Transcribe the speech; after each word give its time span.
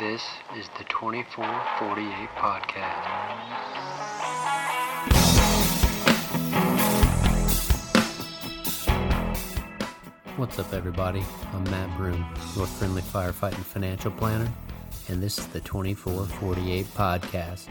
This 0.00 0.22
is 0.54 0.68
the 0.76 0.84
2448 0.84 2.28
Podcast. 2.36 3.06
What's 10.36 10.58
up, 10.58 10.74
everybody? 10.74 11.24
I'm 11.54 11.64
Matt 11.64 11.96
Broom, 11.96 12.26
your 12.56 12.66
friendly 12.66 13.00
firefighting 13.00 13.64
financial 13.64 14.10
planner, 14.10 14.52
and 15.08 15.22
this 15.22 15.38
is 15.38 15.46
the 15.46 15.60
2448 15.60 16.84
Podcast. 16.88 17.68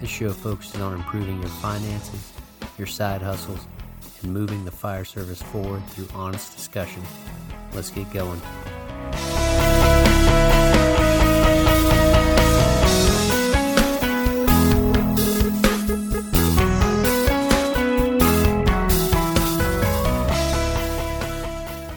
This 0.00 0.10
show 0.10 0.32
focuses 0.32 0.80
on 0.80 0.94
improving 0.94 1.38
your 1.38 1.50
finances, 1.50 2.32
your 2.76 2.88
side 2.88 3.22
hustles, 3.22 3.68
and 4.22 4.34
moving 4.34 4.64
the 4.64 4.72
fire 4.72 5.04
service 5.04 5.40
forward 5.40 5.86
through 5.90 6.08
honest 6.12 6.56
discussion. 6.56 7.04
Let's 7.72 7.90
get 7.90 8.12
going. 8.12 8.40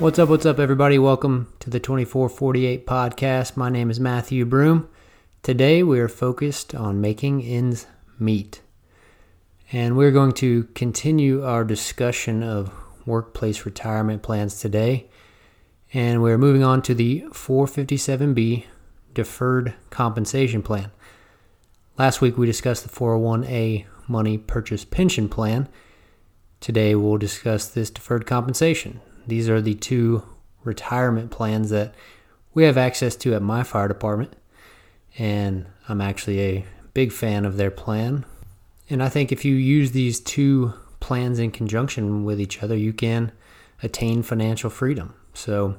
What's 0.05 0.20
up, 0.20 0.30
what's 0.30 0.45
up, 0.45 0.59
everybody? 0.59 1.00
Welcome 1.00 1.52
to 1.62 1.72
the 1.72 1.80
2448 1.80 2.86
podcast. 2.86 3.58
My 3.58 3.70
name 3.70 3.90
is 3.90 4.00
Matthew 4.00 4.45
Broom. 4.45 4.88
Today 5.41 5.81
we 5.81 6.00
are 6.00 6.08
focused 6.08 6.76
on 6.76 7.02
making 7.02 7.41
ends 7.41 7.88
meet. 8.20 8.62
And 9.72 9.98
we're 9.98 10.12
going 10.12 10.34
to 10.34 10.66
continue 10.76 11.44
our 11.44 11.64
discussion 11.64 12.44
of 12.44 12.72
workplace 13.08 13.66
retirement 13.66 14.22
plans 14.22 14.59
today. 14.59 15.08
And 15.91 16.22
we're 16.22 16.38
moving 16.38 16.64
on 16.64 16.84
to 16.84 16.94
the 16.94 17.22
457B 17.31 18.66
deferred 19.16 19.73
compensation 19.90 20.62
plan. 20.62 20.92
Last 21.97 22.22
week 22.22 22.38
we 22.38 22.45
discussed 22.45 22.84
the 22.84 22.95
401A 22.95 23.88
money 24.08 24.38
purchase 24.38 24.86
pension 24.86 25.28
plan. 25.28 25.67
Today 26.59 26.94
we'll 26.94 27.17
discuss 27.17 27.67
this 27.67 27.90
deferred 27.90 28.28
compensation. 28.28 29.02
These 29.28 29.50
are 29.50 29.62
the 29.62 29.76
two 29.76 30.23
retirement 30.64 31.31
plans 31.31 31.70
that 31.70 31.94
we 32.54 32.64
have 32.64 32.78
access 32.78 33.16
to 33.18 33.34
at 33.34 33.42
my 33.42 33.64
fire 33.64 33.88
department. 33.88 34.34
And 35.18 35.66
I'm 35.88 36.02
actually 36.02 36.42
a 36.42 36.66
big 36.94 37.12
fan 37.12 37.46
of 37.46 37.58
their 37.58 37.72
plan. 37.72 38.26
And 38.90 39.02
I 39.02 39.09
think 39.09 39.31
if 39.31 39.46
you 39.46 39.56
use 39.56 39.92
these 39.92 40.20
two 40.20 40.73
plans 41.00 41.40
in 41.40 41.52
conjunction 41.52 42.23
with 42.23 42.40
each 42.40 42.64
other, 42.64 42.76
you 42.76 42.94
can 42.94 43.31
attain 43.84 44.23
financial 44.23 44.70
freedom. 44.70 45.14
So 45.34 45.76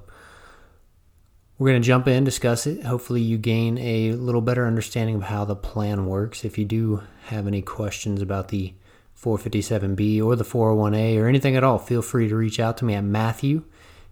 we're 1.59 1.71
going 1.71 1.83
to 1.83 1.87
jump 1.87 2.07
in, 2.07 2.25
discuss 2.25 2.67
it. 2.67 2.85
Hopefully, 2.85 3.23
you 3.23 3.39
gain 3.39 3.79
a 3.79 4.13
little 4.13 4.43
better 4.43 4.67
understanding 4.67 5.17
of 5.17 5.23
how 5.23 5.45
the 5.45 5.57
plan 5.57 6.07
works. 6.07 6.45
If 6.45 6.59
you 6.59 6.65
do 6.65 7.03
have 7.27 7.47
any 7.47 7.63
questions 7.63 8.21
about 8.21 8.49
the 8.49 8.75
457B 9.21 10.23
or 10.23 10.37
the 10.37 10.45
401A 10.45 11.19
or 11.19 11.27
anything 11.27 11.57
at 11.57 11.65
all, 11.65 11.79
feel 11.79 12.03
free 12.03 12.29
to 12.29 12.37
reach 12.37 12.61
out 12.61 12.77
to 12.79 12.85
me 12.85 12.95
at 12.95 13.05
Matthew, 13.05 13.65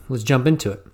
let's 0.08 0.22
jump 0.22 0.46
into 0.46 0.70
it. 0.72 0.86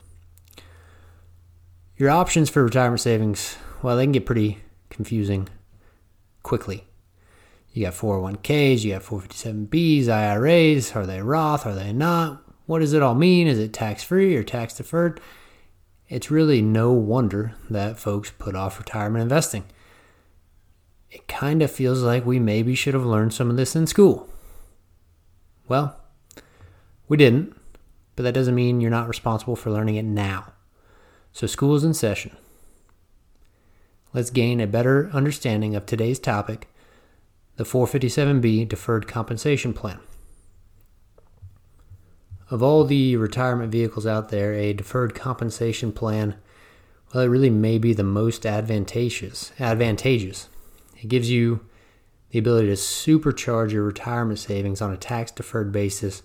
Your 1.97 2.11
options 2.11 2.51
for 2.51 2.65
retirement 2.65 3.01
savings, 3.01 3.57
well, 3.83 3.97
they 3.97 4.05
can 4.05 4.13
get 4.13 4.27
pretty 4.27 4.59
confusing 4.91 5.49
quickly. 6.43 6.85
You 7.73 7.87
got 7.87 7.95
401ks, 7.95 8.85
you 8.85 8.93
got 8.93 9.03
457bs, 9.03 10.09
IRAs. 10.09 10.95
Are 10.95 11.07
they 11.07 11.23
Roth? 11.23 11.67
Are 11.67 11.75
they 11.75 11.93
not? 11.93 12.43
What 12.67 12.81
does 12.81 12.93
it 12.93 13.03
all 13.03 13.15
mean? 13.15 13.47
Is 13.47 13.59
it 13.59 13.73
tax 13.73 14.03
free 14.03 14.37
or 14.37 14.43
tax 14.43 14.75
deferred? 14.75 15.21
It's 16.09 16.31
really 16.31 16.61
no 16.61 16.93
wonder 16.93 17.55
that 17.71 17.99
folks 17.99 18.31
put 18.31 18.55
off 18.55 18.79
retirement 18.79 19.23
investing. 19.23 19.65
It 21.11 21.27
kind 21.29 21.63
of 21.63 21.71
feels 21.71 22.03
like 22.03 22.27
we 22.27 22.39
maybe 22.39 22.75
should 22.75 22.95
have 22.95 23.07
learned 23.07 23.33
some 23.33 23.49
of 23.49 23.57
this 23.57 23.75
in 23.75 23.87
school. 23.87 24.29
Well, 25.69 25.99
we 27.09 27.17
didn't, 27.17 27.57
but 28.17 28.25
that 28.25 28.35
doesn't 28.35 28.55
mean 28.55 28.81
you're 28.81 28.91
not 28.91 29.09
responsible 29.09 29.57
for 29.57 29.71
learning 29.71 29.97
it 29.97 30.05
now. 30.05 30.53
So, 31.33 31.47
school 31.47 31.75
is 31.75 31.85
in 31.85 31.95
session. 31.95 32.37
Let's 34.13 34.31
gain 34.31 34.61
a 34.61 34.67
better 34.67 35.09
understanding 35.15 35.75
of 35.75 35.87
today's 35.87 36.19
topic 36.19 36.69
the 37.57 37.65
457B 37.65 38.69
Deferred 38.69 39.07
Compensation 39.07 39.73
Plan. 39.73 40.01
Of 42.51 42.63
all 42.63 42.85
the 42.85 43.17
retirement 43.17 43.73
vehicles 43.73 44.07
out 44.07 44.29
there, 44.29 44.53
a 44.53 44.75
deferred 44.75 45.15
compensation 45.15 45.91
plan, 45.91 46.37
well, 47.15 47.25
it 47.25 47.29
really 47.29 47.49
may 47.49 47.79
be 47.79 47.95
the 47.95 48.05
most 48.05 48.45
advantageous. 48.45 49.53
Advantageous. 49.59 50.51
It 51.01 51.09
gives 51.09 51.31
you 51.31 51.65
the 52.31 52.39
ability 52.39 52.69
to 52.69 52.75
supercharge 52.75 53.73
your 53.73 53.85
retirement 53.85 54.39
savings 54.39 54.83
on 54.83 54.93
a 54.93 54.99
tax 54.99 55.31
deferred 55.31 55.73
basis 55.73 56.23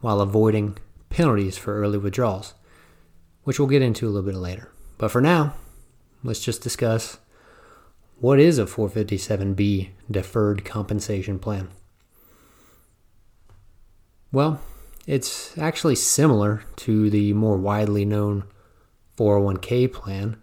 while 0.00 0.20
avoiding 0.20 0.78
penalties 1.10 1.58
for 1.58 1.80
early 1.80 1.98
withdrawals, 1.98 2.54
which 3.44 3.58
we'll 3.58 3.68
get 3.68 3.82
into 3.82 4.06
a 4.06 4.10
little 4.10 4.30
bit 4.30 4.38
later. 4.38 4.70
But 4.96 5.10
for 5.10 5.20
now, 5.20 5.54
let's 6.22 6.40
just 6.40 6.62
discuss 6.62 7.18
what 8.20 8.40
is 8.40 8.58
a 8.58 8.64
457B 8.64 9.90
deferred 10.10 10.64
compensation 10.64 11.38
plan? 11.38 11.68
Well, 14.32 14.60
it's 15.06 15.56
actually 15.56 15.94
similar 15.94 16.64
to 16.76 17.08
the 17.10 17.32
more 17.32 17.56
widely 17.56 18.04
known 18.04 18.44
401k 19.16 19.92
plan, 19.92 20.36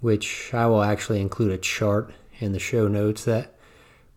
which 0.00 0.52
I 0.54 0.66
will 0.66 0.82
actually 0.82 1.20
include 1.20 1.52
a 1.52 1.58
chart 1.58 2.12
in 2.38 2.52
the 2.52 2.58
show 2.58 2.88
notes 2.88 3.24
that 3.24 3.54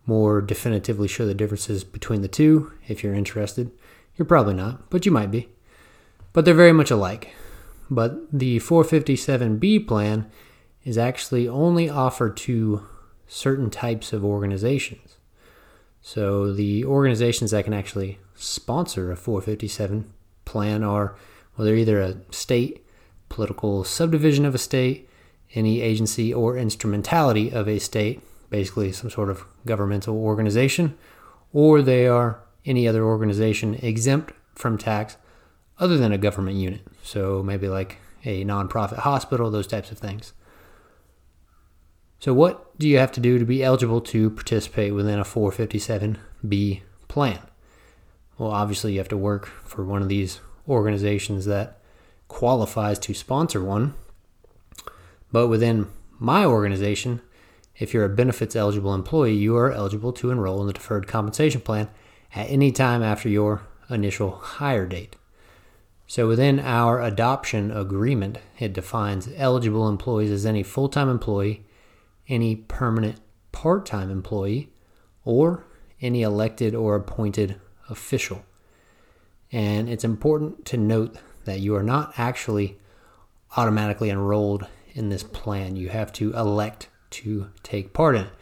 more 0.06 0.40
definitively 0.40 1.08
show 1.08 1.26
the 1.26 1.34
differences 1.34 1.84
between 1.84 2.22
the 2.22 2.28
two 2.28 2.72
if 2.86 3.02
you're 3.02 3.14
interested. 3.14 3.70
You're 4.16 4.26
probably 4.26 4.54
not, 4.54 4.88
but 4.88 5.04
you 5.04 5.12
might 5.12 5.30
be. 5.30 5.48
But 6.32 6.44
they're 6.44 6.54
very 6.54 6.72
much 6.72 6.90
alike. 6.90 7.34
But 7.90 8.32
the 8.32 8.58
457B 8.60 9.86
plan 9.86 10.30
is 10.86 10.96
actually 10.96 11.48
only 11.48 11.90
offered 11.90 12.36
to 12.36 12.86
certain 13.26 13.68
types 13.68 14.12
of 14.12 14.24
organizations. 14.24 15.16
So 16.00 16.52
the 16.52 16.84
organizations 16.84 17.50
that 17.50 17.64
can 17.64 17.74
actually 17.74 18.20
sponsor 18.36 19.10
a 19.10 19.16
457 19.16 20.12
plan 20.44 20.84
are, 20.84 21.16
well, 21.56 21.64
they're 21.64 21.74
either 21.74 22.00
a 22.00 22.16
state, 22.30 22.86
political 23.28 23.82
subdivision 23.82 24.44
of 24.44 24.54
a 24.54 24.58
state, 24.58 25.10
any 25.56 25.80
agency 25.80 26.32
or 26.32 26.56
instrumentality 26.56 27.50
of 27.50 27.68
a 27.68 27.80
state, 27.80 28.22
basically 28.48 28.92
some 28.92 29.10
sort 29.10 29.28
of 29.28 29.44
governmental 29.66 30.16
organization, 30.16 30.96
or 31.52 31.82
they 31.82 32.06
are 32.06 32.38
any 32.64 32.86
other 32.86 33.02
organization 33.04 33.74
exempt 33.82 34.32
from 34.54 34.78
tax 34.78 35.16
other 35.80 35.96
than 35.96 36.12
a 36.12 36.18
government 36.18 36.56
unit. 36.56 36.86
So 37.02 37.42
maybe 37.42 37.68
like 37.68 37.98
a 38.24 38.44
nonprofit 38.44 38.98
hospital, 38.98 39.50
those 39.50 39.66
types 39.66 39.90
of 39.90 39.98
things. 39.98 40.32
So, 42.18 42.32
what 42.32 42.78
do 42.78 42.88
you 42.88 42.98
have 42.98 43.12
to 43.12 43.20
do 43.20 43.38
to 43.38 43.44
be 43.44 43.62
eligible 43.62 44.00
to 44.02 44.30
participate 44.30 44.94
within 44.94 45.18
a 45.18 45.24
457B 45.24 46.80
plan? 47.08 47.40
Well, 48.38 48.50
obviously, 48.50 48.92
you 48.92 48.98
have 48.98 49.08
to 49.08 49.16
work 49.16 49.46
for 49.46 49.84
one 49.84 50.02
of 50.02 50.08
these 50.08 50.40
organizations 50.68 51.44
that 51.46 51.80
qualifies 52.28 52.98
to 53.00 53.14
sponsor 53.14 53.62
one. 53.62 53.94
But 55.30 55.48
within 55.48 55.88
my 56.18 56.44
organization, 56.44 57.20
if 57.78 57.92
you're 57.92 58.04
a 58.04 58.08
benefits 58.08 58.56
eligible 58.56 58.94
employee, 58.94 59.34
you 59.34 59.56
are 59.56 59.72
eligible 59.72 60.12
to 60.14 60.30
enroll 60.30 60.60
in 60.62 60.66
the 60.66 60.72
deferred 60.72 61.06
compensation 61.06 61.60
plan 61.60 61.88
at 62.34 62.50
any 62.50 62.72
time 62.72 63.02
after 63.02 63.28
your 63.28 63.62
initial 63.90 64.32
hire 64.32 64.86
date. 64.86 65.16
So 66.06 66.28
within 66.28 66.60
our 66.60 67.02
adoption 67.02 67.70
agreement, 67.70 68.38
it 68.58 68.72
defines 68.72 69.28
eligible 69.36 69.88
employees 69.88 70.30
as 70.30 70.46
any 70.46 70.62
full 70.62 70.88
time 70.88 71.08
employee 71.08 71.65
any 72.28 72.56
permanent 72.56 73.20
part 73.52 73.86
time 73.86 74.10
employee, 74.10 74.70
or 75.24 75.64
any 76.00 76.22
elected 76.22 76.74
or 76.74 76.94
appointed 76.94 77.60
official. 77.88 78.44
And 79.52 79.88
it's 79.88 80.04
important 80.04 80.64
to 80.66 80.76
note 80.76 81.16
that 81.44 81.60
you 81.60 81.74
are 81.76 81.82
not 81.82 82.12
actually 82.16 82.78
automatically 83.56 84.10
enrolled 84.10 84.66
in 84.92 85.08
this 85.08 85.22
plan. 85.22 85.76
You 85.76 85.88
have 85.88 86.12
to 86.14 86.32
elect 86.32 86.88
to 87.10 87.48
take 87.62 87.92
part 87.92 88.16
in 88.16 88.22
it. 88.22 88.32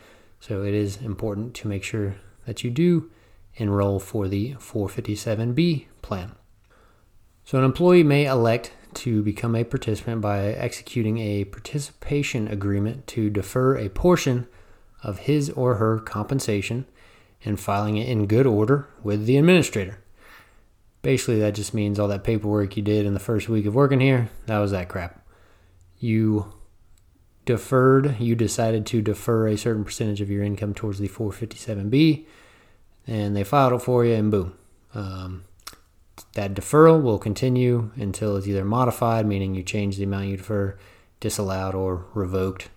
So 0.41 0.63
it 0.63 0.75
is 0.75 0.97
important 0.97 1.55
to 1.57 1.69
make 1.69 1.85
sure 1.85 2.17
that 2.47 2.65
you 2.65 2.71
do 2.71 3.11
enroll 3.57 4.01
for 4.01 4.29
the 4.29 4.55
457B 4.55 5.87
plan. 6.03 6.33
So 7.45 7.59
an 7.59 7.65
employee 7.65 8.03
may 8.03 8.27
elect 8.27 8.73
to 8.97 9.23
become 9.23 9.55
a 9.55 9.65
participant 9.65 10.21
by 10.21 10.41
executing 10.41 11.19
a 11.19 11.45
participation 11.45 12.49
agreement 12.49 13.07
to 13.09 13.31
defer 13.31 13.77
a 13.77 13.89
portion 13.89 14.47
of 15.03 15.21
his 15.21 15.51
or 15.51 15.77
her 15.77 15.99
compensation 15.99 16.87
and 17.45 17.61
filing 17.61 17.97
it 17.97 18.09
in 18.09 18.27
good 18.27 18.47
order 18.47 18.89
with 19.03 19.27
the 19.27 19.37
administrator. 19.37 19.99
Basically, 21.03 21.39
that 21.41 21.55
just 21.55 21.75
means 21.75 21.99
all 21.99 22.09
that 22.09 22.25
paperwork 22.25 22.77
you 22.77 22.83
did 22.83 23.05
in 23.05 23.13
the 23.13 23.21
first 23.21 23.49
week 23.49 23.67
of 23.67 23.75
working 23.75 24.01
here, 24.01 24.31
that 24.47 24.59
was 24.59 24.71
that 24.71 24.89
crap. 24.89 25.21
You 25.99 26.53
deferred, 27.45 28.19
you 28.19 28.35
decided 28.35 28.87
to 28.87 29.03
defer 29.03 29.47
a 29.47 29.59
certain 29.59 29.85
percentage 29.85 30.23
of 30.23 30.31
your 30.31 30.43
income 30.43 30.73
towards 30.73 30.99
the 30.99 31.09
457B, 31.09 32.25
and 33.07 33.37
they 33.37 33.45
filed 33.45 33.75
it 33.75 33.83
for 33.83 34.05
you, 34.05 34.15
and 34.15 34.31
boom. 34.31 34.55
Um, 34.95 35.45
that 36.35 36.55
deferral 36.55 37.03
will 37.03 37.19
continue 37.19 37.91
until 37.97 38.37
it's 38.37 38.47
either 38.47 38.65
modified, 38.65 39.27
meaning 39.27 39.55
you 39.55 39.63
change 39.63 39.97
the 39.97 40.05
amount 40.05 40.27
you 40.27 40.37
defer, 40.37 40.77
disallowed, 41.21 41.75
or 41.75 42.07
revoked 42.15 42.69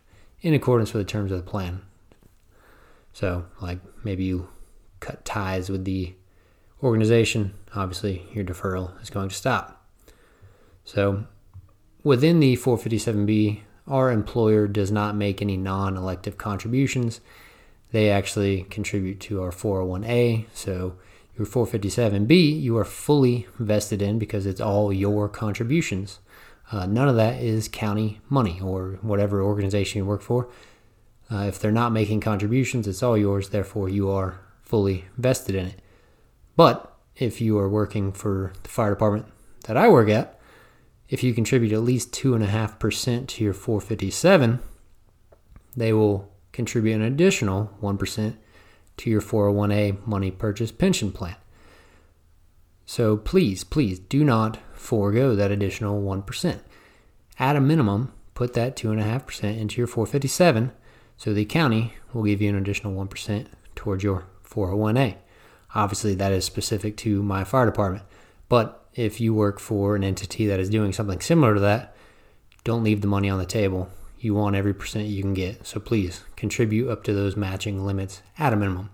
in 0.41 0.53
accordance 0.53 0.93
with 0.93 1.05
the 1.05 1.11
terms 1.11 1.31
of 1.31 1.37
the 1.37 1.49
plan. 1.49 1.81
So, 3.13 3.45
like 3.61 3.79
maybe 4.03 4.23
you 4.23 4.49
cut 4.99 5.25
ties 5.25 5.69
with 5.69 5.85
the 5.85 6.13
organization, 6.83 7.53
obviously 7.75 8.27
your 8.33 8.45
deferral 8.45 9.01
is 9.01 9.09
going 9.09 9.29
to 9.29 9.35
stop. 9.35 9.85
So, 10.83 11.25
within 12.03 12.39
the 12.39 12.55
457B, 12.55 13.61
our 13.87 14.11
employer 14.11 14.67
does 14.67 14.91
not 14.91 15.15
make 15.15 15.41
any 15.41 15.57
non 15.57 15.97
elective 15.97 16.37
contributions. 16.37 17.21
They 17.91 18.09
actually 18.09 18.63
contribute 18.63 19.19
to 19.21 19.41
our 19.41 19.51
401A. 19.51 20.45
So, 20.53 20.95
your 21.37 21.47
457B, 21.47 22.61
you 22.61 22.77
are 22.77 22.85
fully 22.85 23.47
vested 23.59 24.01
in 24.01 24.17
because 24.19 24.45
it's 24.45 24.61
all 24.61 24.91
your 24.91 25.29
contributions. 25.29 26.19
Uh, 26.71 26.85
none 26.85 27.07
of 27.07 27.15
that 27.15 27.41
is 27.41 27.67
county 27.67 28.19
money 28.29 28.59
or 28.61 28.99
whatever 29.01 29.41
organization 29.41 29.99
you 29.99 30.05
work 30.05 30.21
for. 30.21 30.49
Uh, 31.31 31.43
if 31.43 31.59
they're 31.59 31.71
not 31.71 31.91
making 31.91 32.21
contributions, 32.21 32.87
it's 32.87 33.03
all 33.03 33.17
yours, 33.17 33.49
therefore, 33.49 33.89
you 33.89 34.09
are 34.09 34.39
fully 34.61 35.05
vested 35.17 35.55
in 35.55 35.67
it. 35.67 35.81
But 36.55 36.93
if 37.15 37.41
you 37.41 37.57
are 37.57 37.69
working 37.69 38.11
for 38.11 38.53
the 38.63 38.69
fire 38.69 38.91
department 38.91 39.25
that 39.65 39.77
I 39.77 39.87
work 39.89 40.09
at, 40.09 40.39
if 41.09 41.23
you 41.23 41.33
contribute 41.33 41.71
at 41.71 41.83
least 41.83 42.11
2.5% 42.11 43.27
to 43.27 43.43
your 43.43 43.53
457, 43.53 44.59
they 45.75 45.93
will 45.93 46.31
contribute 46.51 46.95
an 46.95 47.01
additional 47.01 47.71
1% 47.81 48.35
to 48.97 49.09
your 49.09 49.21
401a 49.21 50.05
money 50.05 50.31
purchase 50.31 50.71
pension 50.71 51.11
plan. 51.11 51.35
So 52.85 53.17
please, 53.17 53.63
please 53.63 53.99
do 53.99 54.23
not 54.23 54.59
forego 54.73 55.35
that 55.35 55.51
additional 55.51 56.01
1%. 56.01 56.59
At 57.39 57.55
a 57.55 57.61
minimum, 57.61 58.13
put 58.33 58.53
that 58.53 58.75
2.5% 58.75 59.57
into 59.57 59.77
your 59.77 59.87
457 59.87 60.71
so 61.17 61.33
the 61.33 61.45
county 61.45 61.93
will 62.13 62.23
give 62.23 62.41
you 62.41 62.49
an 62.49 62.55
additional 62.55 62.93
1% 62.93 63.47
towards 63.75 64.03
your 64.03 64.25
401a. 64.43 65.17
Obviously, 65.75 66.15
that 66.15 66.31
is 66.31 66.45
specific 66.45 66.95
to 66.97 67.21
my 67.21 67.43
fire 67.43 67.65
department. 67.65 68.05
But 68.47 68.85
if 68.93 69.19
you 69.19 69.33
work 69.33 69.59
for 69.59 69.95
an 69.95 70.03
entity 70.03 70.47
that 70.47 70.59
is 70.59 70.69
doing 70.69 70.93
something 70.93 71.19
similar 71.19 71.55
to 71.55 71.59
that, 71.59 71.95
don't 72.63 72.83
leave 72.83 73.01
the 73.01 73.07
money 73.07 73.29
on 73.29 73.39
the 73.39 73.45
table. 73.45 73.89
You 74.19 74.33
want 74.33 74.55
every 74.55 74.73
percent 74.73 75.07
you 75.07 75.21
can 75.21 75.33
get. 75.33 75.65
So 75.65 75.79
please 75.79 76.23
contribute 76.35 76.89
up 76.89 77.03
to 77.03 77.13
those 77.13 77.35
matching 77.35 77.85
limits 77.85 78.21
at 78.37 78.53
a 78.53 78.55
minimum. 78.55 78.89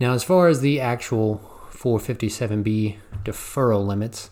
Now, 0.00 0.12
as 0.12 0.24
far 0.24 0.48
as 0.48 0.60
the 0.60 0.80
actual 0.80 1.40
457B 1.72 2.96
deferral 3.24 3.86
limits, 3.86 4.30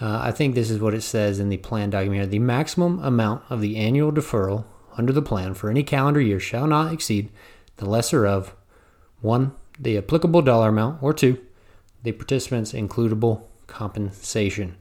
uh, 0.00 0.20
I 0.22 0.30
think 0.30 0.54
this 0.54 0.70
is 0.70 0.80
what 0.80 0.94
it 0.94 1.02
says 1.02 1.38
in 1.38 1.48
the 1.48 1.56
plan 1.56 1.90
document 1.90 2.20
here. 2.20 2.26
The 2.26 2.38
maximum 2.38 3.02
amount 3.02 3.42
of 3.50 3.60
the 3.60 3.76
annual 3.76 4.12
deferral 4.12 4.64
under 4.96 5.12
the 5.12 5.22
plan 5.22 5.54
for 5.54 5.70
any 5.70 5.82
calendar 5.82 6.20
year 6.20 6.40
shall 6.40 6.66
not 6.66 6.92
exceed 6.92 7.30
the 7.76 7.88
lesser 7.88 8.26
of 8.26 8.54
1. 9.20 9.52
The 9.78 9.98
applicable 9.98 10.42
dollar 10.42 10.68
amount, 10.68 11.02
or 11.02 11.12
2. 11.12 11.38
The 12.02 12.12
participant's 12.12 12.72
includable 12.72 13.42
compensation. 13.66 14.76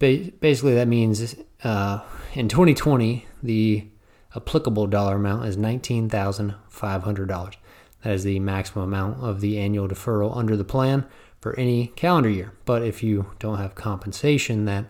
Ba- 0.00 0.32
basically, 0.40 0.74
that 0.74 0.88
means 0.88 1.36
uh, 1.62 2.00
in 2.34 2.48
2020, 2.48 3.26
the 3.42 3.86
applicable 4.34 4.88
dollar 4.88 5.14
amount 5.16 5.46
is 5.46 5.56
$19,500. 5.56 7.54
That 8.02 8.12
is 8.14 8.24
the 8.24 8.40
maximum 8.40 8.84
amount 8.84 9.22
of 9.22 9.40
the 9.42 9.58
annual 9.58 9.86
deferral 9.86 10.34
under 10.36 10.56
the 10.56 10.64
plan 10.64 11.06
for 11.40 11.54
any 11.58 11.88
calendar 11.88 12.30
year. 12.30 12.54
But 12.64 12.82
if 12.82 13.02
you 13.02 13.26
don't 13.38 13.58
have 13.58 13.74
compensation 13.74 14.64
that 14.64 14.86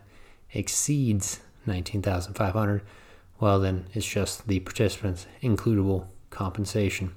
exceeds 0.53 1.41
19,500, 1.67 2.83
well, 3.41 3.59
then 3.59 3.87
it's 3.93 4.07
just 4.07 4.47
the 4.47 4.61
participant's 4.61 5.27
includable 5.43 6.07
compensation. 6.31 7.17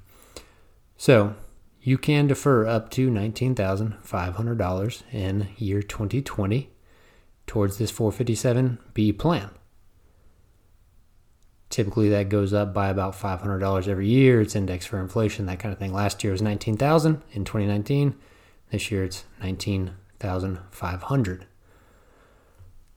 So 0.97 1.35
you 1.81 1.99
can 1.99 2.25
defer 2.25 2.65
up 2.65 2.89
to 2.91 3.11
$19,500 3.11 5.03
in 5.11 5.49
year 5.57 5.83
2020 5.83 6.72
towards 7.47 7.77
this 7.77 7.91
457B 7.91 9.17
plan. 9.17 9.49
Typically, 11.69 12.09
that 12.09 12.29
goes 12.29 12.53
up 12.53 12.73
by 12.73 12.89
about 12.89 13.15
$500 13.15 13.87
every 13.87 14.07
year. 14.07 14.41
It's 14.41 14.55
indexed 14.55 14.87
for 14.87 14.99
inflation, 14.99 15.47
that 15.47 15.59
kind 15.59 15.73
of 15.73 15.79
thing. 15.79 15.91
Last 15.91 16.23
year 16.23 16.31
was 16.31 16.41
19,000 16.41 17.21
in 17.31 17.43
2019. 17.43 18.15
This 18.69 18.91
year 18.91 19.03
it's 19.03 19.25
19,500. 19.41 21.45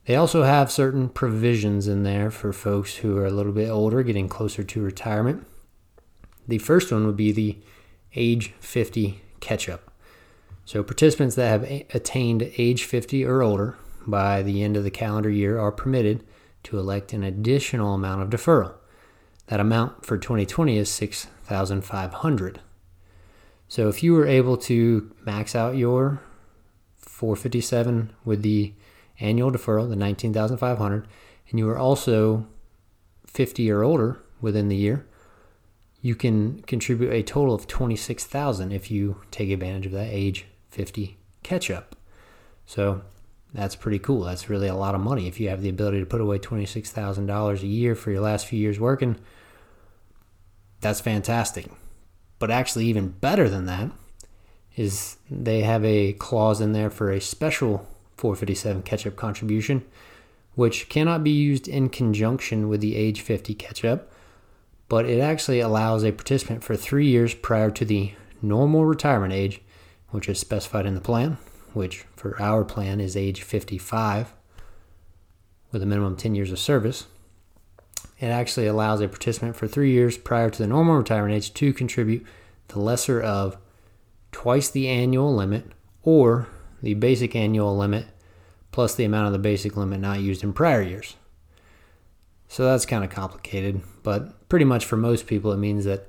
They 0.05 0.15
also 0.15 0.43
have 0.43 0.71
certain 0.71 1.09
provisions 1.09 1.89
in 1.89 2.03
there 2.03 2.31
for 2.31 2.53
folks 2.53 2.97
who 2.97 3.17
are 3.17 3.27
a 3.27 3.31
little 3.31 3.53
bit 3.53 3.71
older, 3.71 4.03
getting 4.03 4.29
closer 4.29 4.63
to 4.63 4.83
retirement. 4.83 5.47
The 6.47 6.59
first 6.59 6.93
one 6.93 7.07
would 7.07 7.17
be 7.17 7.33
the 7.33 7.59
age 8.15 8.53
50 8.61 9.23
catch 9.41 9.69
up. 9.69 9.91
So, 10.65 10.83
participants 10.83 11.35
that 11.37 11.49
have 11.49 11.63
attained 11.95 12.53
age 12.59 12.85
50 12.85 13.25
or 13.25 13.43
older 13.43 13.77
by 14.07 14.43
the 14.43 14.63
end 14.63 14.77
of 14.77 14.85
the 14.85 14.91
calendar 14.91 15.31
year 15.31 15.59
are 15.59 15.73
permitted 15.73 16.25
to 16.65 16.79
elect 16.79 17.13
an 17.13 17.23
additional 17.23 17.95
amount 17.95 18.23
of 18.23 18.31
deferral. 18.31 18.75
That 19.47 19.61
amount 19.61 20.05
for 20.05 20.19
2020 20.19 20.77
is 20.77 20.91
6,500. 20.91 22.61
So, 23.69 23.89
if 23.89 24.03
you 24.03 24.13
were 24.13 24.27
able 24.27 24.57
to 24.59 25.13
max 25.25 25.55
out 25.55 25.77
your 25.77 26.21
457 26.97 28.13
with 28.25 28.43
the 28.43 28.75
annual 29.19 29.51
deferral, 29.51 29.89
the 29.89 29.97
19,500, 29.97 31.09
and 31.51 31.59
you 31.59 31.69
are 31.69 31.79
also 31.79 32.47
50 33.27 33.71
or 33.71 33.83
older 33.83 34.21
within 34.41 34.69
the 34.69 34.77
year, 34.77 35.07
you 36.01 36.15
can 36.15 36.63
contribute 36.63 37.13
a 37.13 37.23
total 37.23 37.55
of 37.55 37.67
26,000 37.67 38.71
if 38.71 38.91
you 38.91 39.21
take 39.31 39.51
advantage 39.51 39.87
of 39.87 39.93
that 39.93 40.09
age 40.11 40.47
50 40.71 41.17
catch 41.43 41.71
up. 41.71 41.97
So 42.67 43.03
that's 43.57 43.75
pretty 43.75 43.99
cool. 43.99 44.25
That's 44.25 44.51
really 44.51 44.69
a 44.69 44.75
lot 44.75 44.95
of 44.95 45.01
money 45.01 45.27
if 45.27 45.41
you 45.41 45.49
have 45.49 45.63
the 45.63 45.71
ability 45.71 46.01
to 46.01 46.07
put 46.07 46.21
away 46.21 46.39
$26,000 46.39 47.63
a 47.63 47.67
year 47.67 47.95
for 47.95 48.11
your 48.11 48.21
last 48.21 48.47
few 48.47 48.59
years 48.59 48.79
working. 48.79 49.17
That's 50.83 51.01
fantastic. 51.01 51.71
But 52.39 52.51
actually 52.51 52.87
even 52.87 53.09
better 53.09 53.49
than 53.49 53.65
that 53.67 53.91
is 54.77 55.17
they 55.31 55.63
have 55.63 55.85
a 55.85 56.13
clause 56.15 56.61
in 56.61 56.73
there 56.73 56.91
for 56.91 57.11
a 57.11 57.21
special 57.21 57.89
457 58.19 58.83
catch 58.83 59.07
up 59.07 59.17
contribution, 59.17 59.85
which 60.55 60.91
cannot 60.91 61.25
be 61.25 61.31
used 61.31 61.67
in 61.67 61.89
conjunction 61.89 62.69
with 62.69 62.83
the 62.83 62.95
age 62.95 63.23
50 63.23 63.55
catch 63.55 63.85
up, 63.87 64.13
but 64.89 65.07
it 65.07 65.21
actually 65.21 65.61
allows 65.61 66.05
a 66.05 66.13
participant 66.13 66.63
for 66.63 66.77
three 66.77 67.07
years 67.07 67.33
prior 67.33 67.71
to 67.71 67.87
the 67.87 68.13
normal 68.43 68.85
retirement 68.85 69.33
age, 69.33 69.63
which 70.11 70.29
is 70.29 70.39
specified 70.39 70.85
in 70.85 70.95
the 70.95 71.01
plan, 71.01 71.39
which 71.77 72.07
for 72.17 72.41
our 72.41 72.65
plan 72.65 73.01
is 73.01 73.17
age 73.17 73.43
55 73.43 74.33
with 75.71 75.83
a 75.83 75.87
minimum 75.87 76.17
10 76.17 76.35
years 76.35 76.51
of 76.51 76.59
service. 76.59 77.07
It 78.19 78.29
actually 78.29 78.67
allows 78.67 79.03
a 79.03 79.09
participant 79.09 79.57
for 79.57 79.69
three 79.69 79.91
years 79.93 80.17
prior 80.17 80.49
to 80.49 80.59
the 80.59 80.67
normal 80.67 80.97
retirement 80.97 81.35
age 81.35 81.53
to 81.53 81.75
contribute 81.75 82.25
the 82.69 82.79
lesser 82.79 83.21
of 83.21 83.59
twice 84.33 84.71
the 84.71 84.89
annual 84.89 85.35
limit 85.35 85.67
or 86.03 86.49
the 86.83 86.95
basic 86.95 87.37
annual 87.37 87.77
limit 87.77 88.07
plus 88.73 88.95
the 88.95 89.05
amount 89.05 89.27
of 89.27 89.35
the 89.35 89.39
basic 89.39 89.77
limit 89.77 90.01
not 90.01 90.21
used 90.21 90.43
in 90.43 90.55
prior 90.55 90.81
years. 90.81 91.17
So 92.49 92.65
that's 92.65 92.87
kind 92.87 93.05
of 93.05 93.11
complicated, 93.11 93.83
but 94.03 94.49
pretty 94.49 94.65
much 94.65 94.87
for 94.87 94.97
most 94.97 95.27
people, 95.27 95.53
it 95.53 95.59
means 95.59 95.85
that 95.85 96.09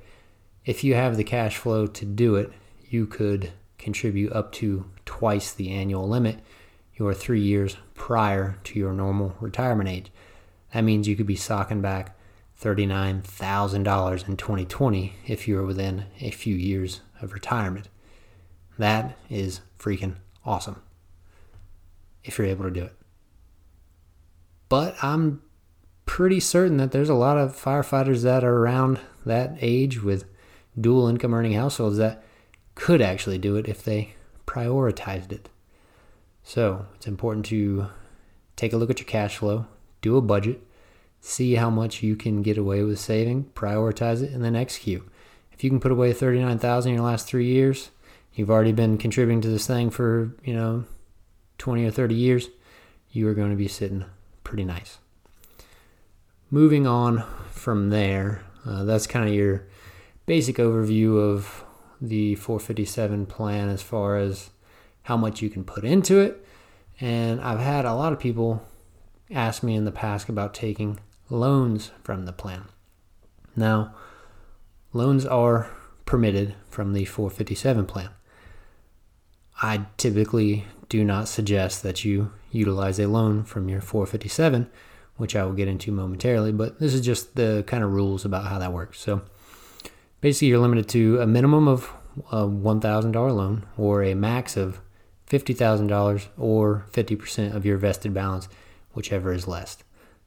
if 0.64 0.82
you 0.82 0.94
have 0.94 1.18
the 1.18 1.24
cash 1.24 1.58
flow 1.58 1.86
to 1.86 2.04
do 2.06 2.36
it, 2.36 2.50
you 2.88 3.06
could 3.06 3.52
contribute 3.78 4.32
up 4.32 4.52
to 4.52 4.84
twice 5.06 5.52
the 5.52 5.70
annual 5.70 6.08
limit 6.08 6.40
your 6.94 7.14
three 7.14 7.40
years 7.40 7.76
prior 7.94 8.58
to 8.64 8.78
your 8.78 8.92
normal 8.92 9.36
retirement 9.40 9.88
age. 9.88 10.10
That 10.74 10.82
means 10.82 11.06
you 11.08 11.16
could 11.16 11.26
be 11.26 11.36
socking 11.36 11.80
back 11.80 12.16
$39,000 12.60 14.28
in 14.28 14.36
2020 14.36 15.12
if 15.26 15.46
you're 15.46 15.64
within 15.64 16.06
a 16.20 16.30
few 16.30 16.56
years 16.56 17.00
of 17.22 17.32
retirement. 17.32 17.88
That 18.78 19.16
is 19.30 19.60
freaking 19.78 20.16
awesome 20.44 20.82
if 22.24 22.36
you're 22.38 22.46
able 22.48 22.64
to 22.64 22.70
do 22.70 22.84
it. 22.84 22.94
but 24.68 24.96
I'm 25.02 25.42
pretty 26.06 26.40
certain 26.40 26.78
that 26.78 26.90
there's 26.92 27.08
a 27.08 27.14
lot 27.14 27.38
of 27.38 27.56
firefighters 27.56 28.22
that 28.22 28.44
are 28.44 28.56
around 28.56 28.98
that 29.26 29.56
age 29.60 30.02
with 30.02 30.24
dual 30.78 31.06
income 31.08 31.34
earning 31.34 31.52
households 31.52 31.96
that 31.98 32.22
could 32.78 33.02
actually 33.02 33.38
do 33.38 33.56
it 33.56 33.68
if 33.68 33.82
they 33.82 34.14
prioritized 34.46 35.32
it. 35.32 35.48
So 36.44 36.86
it's 36.94 37.08
important 37.08 37.44
to 37.46 37.88
take 38.56 38.72
a 38.72 38.76
look 38.76 38.88
at 38.88 39.00
your 39.00 39.06
cash 39.06 39.36
flow, 39.36 39.66
do 40.00 40.16
a 40.16 40.22
budget, 40.22 40.62
see 41.20 41.56
how 41.56 41.68
much 41.68 42.02
you 42.02 42.14
can 42.14 42.40
get 42.40 42.56
away 42.56 42.82
with 42.84 43.00
saving, 43.00 43.44
prioritize 43.54 44.22
it, 44.22 44.32
and 44.32 44.44
then 44.44 44.56
execute. 44.56 45.06
If 45.52 45.64
you 45.64 45.70
can 45.70 45.80
put 45.80 45.90
away 45.90 46.12
39,000 46.12 46.90
in 46.90 46.96
your 46.96 47.04
last 47.04 47.26
3 47.26 47.44
years, 47.44 47.90
you've 48.32 48.50
already 48.50 48.72
been 48.72 48.96
contributing 48.96 49.40
to 49.40 49.48
this 49.48 49.66
thing 49.66 49.90
for, 49.90 50.32
you 50.44 50.54
know, 50.54 50.84
20 51.58 51.84
or 51.84 51.90
30 51.90 52.14
years, 52.14 52.48
you 53.10 53.26
are 53.28 53.34
going 53.34 53.50
to 53.50 53.56
be 53.56 53.68
sitting 53.68 54.04
pretty 54.44 54.64
nice. 54.64 54.98
Moving 56.48 56.86
on 56.86 57.24
from 57.50 57.90
there, 57.90 58.44
uh, 58.64 58.84
that's 58.84 59.08
kind 59.08 59.28
of 59.28 59.34
your 59.34 59.66
basic 60.26 60.56
overview 60.56 61.18
of 61.18 61.64
the 62.00 62.34
457 62.36 63.26
plan 63.26 63.68
as 63.68 63.82
far 63.82 64.16
as 64.16 64.50
how 65.02 65.16
much 65.16 65.42
you 65.42 65.50
can 65.50 65.64
put 65.64 65.84
into 65.84 66.20
it. 66.20 66.44
And 67.00 67.40
I've 67.40 67.60
had 67.60 67.84
a 67.84 67.94
lot 67.94 68.12
of 68.12 68.18
people 68.18 68.62
ask 69.30 69.62
me 69.62 69.74
in 69.74 69.84
the 69.84 69.92
past 69.92 70.28
about 70.28 70.54
taking 70.54 70.98
loans 71.30 71.90
from 72.02 72.24
the 72.24 72.32
plan. 72.32 72.64
Now, 73.54 73.94
loans 74.92 75.26
are 75.26 75.70
permitted 76.06 76.54
from 76.70 76.92
the 76.92 77.04
457 77.04 77.86
plan. 77.86 78.10
I 79.60 79.86
typically 79.96 80.64
do 80.88 81.04
not 81.04 81.28
suggest 81.28 81.82
that 81.82 82.04
you 82.04 82.32
utilize 82.50 82.98
a 82.98 83.08
loan 83.08 83.44
from 83.44 83.68
your 83.68 83.80
457, 83.80 84.70
which 85.16 85.36
I 85.36 85.44
will 85.44 85.52
get 85.52 85.68
into 85.68 85.90
momentarily, 85.92 86.52
but 86.52 86.78
this 86.78 86.94
is 86.94 87.00
just 87.00 87.34
the 87.34 87.64
kind 87.66 87.84
of 87.84 87.92
rules 87.92 88.24
about 88.24 88.46
how 88.46 88.58
that 88.58 88.72
works. 88.72 89.00
So 89.00 89.22
basically, 90.20 90.48
you're 90.48 90.58
limited 90.58 90.88
to 90.90 91.20
a 91.20 91.26
minimum 91.26 91.68
of 91.68 91.92
uh, 92.32 92.38
a 92.38 92.48
$1,000 92.48 93.14
loan 93.14 93.66
or 93.76 94.02
a 94.02 94.14
max 94.14 94.56
of 94.56 94.80
$50,000 95.28 96.28
or 96.36 96.86
50% 96.92 97.54
of 97.54 97.64
your 97.64 97.76
vested 97.76 98.14
balance, 98.14 98.48
whichever 98.92 99.32
is 99.32 99.46
less. 99.46 99.78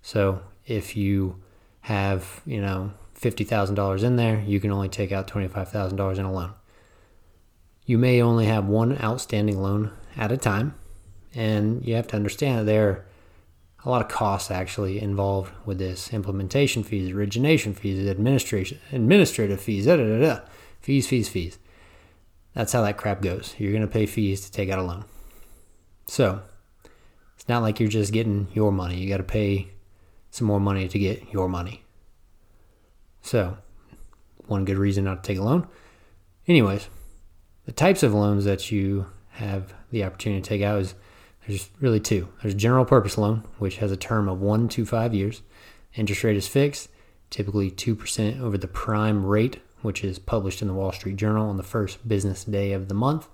So 0.02 0.42
if 0.66 0.96
you 0.96 1.42
have, 1.82 2.42
you 2.46 2.62
know, 2.62 2.92
$50,000 3.20 4.04
in 4.04 4.16
there, 4.16 4.42
you 4.42 4.60
can 4.60 4.72
only 4.72 4.90
take 4.90 5.12
out 5.12 5.28
$25,000 5.28 6.18
in 6.18 6.26
a 6.26 6.32
loan. 6.32 6.54
You 7.86 7.98
may 7.98 8.22
only 8.22 8.46
have 8.46 8.66
one 8.66 9.02
outstanding 9.02 9.62
loan 9.62 9.92
at 10.16 10.32
a 10.32 10.38
time, 10.38 10.76
and 11.34 11.86
you 11.86 11.96
have 11.96 12.08
to 12.08 12.16
understand 12.16 12.60
that 12.60 12.66
there 12.66 13.06
a 13.84 13.90
lot 13.90 14.02
of 14.02 14.08
costs 14.08 14.52
actually 14.52 15.02
involved 15.02 15.52
with 15.66 15.80
this 15.80 16.14
implementation 16.14 16.84
fees, 16.84 17.12
origination 17.12 17.74
fees, 17.74 18.08
administration, 18.08 18.80
administrative 18.92 19.60
fees, 19.60 19.86
da, 19.86 19.98
da, 19.98 20.20
da, 20.20 20.40
fees, 20.80 21.08
fees, 21.08 21.30
fees. 21.30 21.58
That's 22.54 22.74
how 22.74 22.82
that 22.84 22.98
crap 22.98 23.22
goes. 23.22 23.56
You're 23.58 23.72
going 23.72 23.82
to 23.82 23.88
pay 23.88 24.06
fees 24.06 24.42
to 24.42 24.52
take 24.52 24.70
out 24.70 24.80
a 24.80 24.84
loan. 24.84 25.06
So, 26.06 26.42
it's 27.36 27.48
not 27.48 27.62
like 27.62 27.80
you're 27.80 27.90
just 27.90 28.14
getting 28.14 28.48
your 28.54 28.72
money. 28.72 28.98
You 28.98 29.10
got 29.10 29.18
to 29.18 29.24
pay 29.24 29.72
some 30.30 30.48
more 30.48 30.60
money 30.60 30.88
to 30.88 31.00
get 31.00 31.32
your 31.34 31.48
money. 31.48 31.84
So, 33.22 33.58
one 34.46 34.66
good 34.66 34.78
reason 34.78 35.06
not 35.06 35.24
to 35.24 35.28
take 35.28 35.40
a 35.40 35.44
loan. 35.44 35.68
Anyways, 36.48 36.88
the 37.66 37.72
types 37.72 38.04
of 38.04 38.14
loans 38.14 38.46
that 38.46 38.72
you 38.72 39.08
have 39.32 39.74
the 39.92 40.04
opportunity 40.04 40.42
to 40.42 40.48
take 40.48 40.62
out 40.62 40.82
is 40.82 40.94
there's 41.48 41.70
really 41.80 42.00
two. 42.00 42.30
There's 42.42 42.54
general 42.54 42.86
purpose 42.86 43.18
loan, 43.18 43.44
which 43.58 43.78
has 43.78 43.92
a 43.92 43.98
term 43.98 44.28
of 44.28 44.42
one 44.42 44.68
to 44.70 44.86
five 44.86 45.14
years. 45.14 45.42
Interest 45.96 46.24
rate 46.24 46.38
is 46.38 46.48
fixed, 46.48 46.90
typically 47.30 47.72
2% 47.72 48.40
over 48.40 48.58
the 48.58 48.68
prime 48.68 49.26
rate, 49.26 49.60
which 49.82 50.04
is 50.04 50.20
published 50.20 50.62
in 50.62 50.68
the 50.68 50.74
Wall 50.74 50.92
Street 50.92 51.16
Journal 51.16 51.50
on 51.50 51.58
the 51.58 51.64
first 51.64 52.08
business 52.08 52.44
day 52.44 52.72
of 52.74 52.88
the 52.88 52.94
month. 52.94 53.28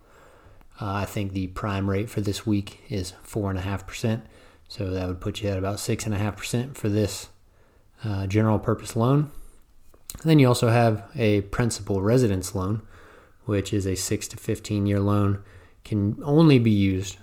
Uh, 0.79 0.93
I 0.93 1.05
think 1.05 1.33
the 1.33 1.47
prime 1.47 1.89
rate 1.89 2.09
for 2.09 2.21
this 2.21 2.45
week 2.45 2.81
is 2.89 3.13
4.5%. 3.25 4.21
So 4.67 4.91
that 4.91 5.07
would 5.07 5.21
put 5.21 5.41
you 5.41 5.49
at 5.49 5.57
about 5.57 5.77
6.5% 5.77 6.75
for 6.75 6.89
this 6.89 7.29
uh, 8.03 8.27
general 8.27 8.59
purpose 8.59 8.95
loan. 8.95 9.31
And 10.21 10.29
then 10.29 10.39
you 10.39 10.47
also 10.47 10.69
have 10.69 11.09
a 11.15 11.41
principal 11.41 12.01
residence 12.01 12.55
loan, 12.55 12.81
which 13.45 13.73
is 13.73 13.85
a 13.85 13.95
6 13.95 14.27
to 14.29 14.37
15 14.37 14.85
year 14.85 14.99
loan, 14.99 15.43
can 15.83 16.17
only 16.23 16.59
be 16.59 16.71
used, 16.71 17.17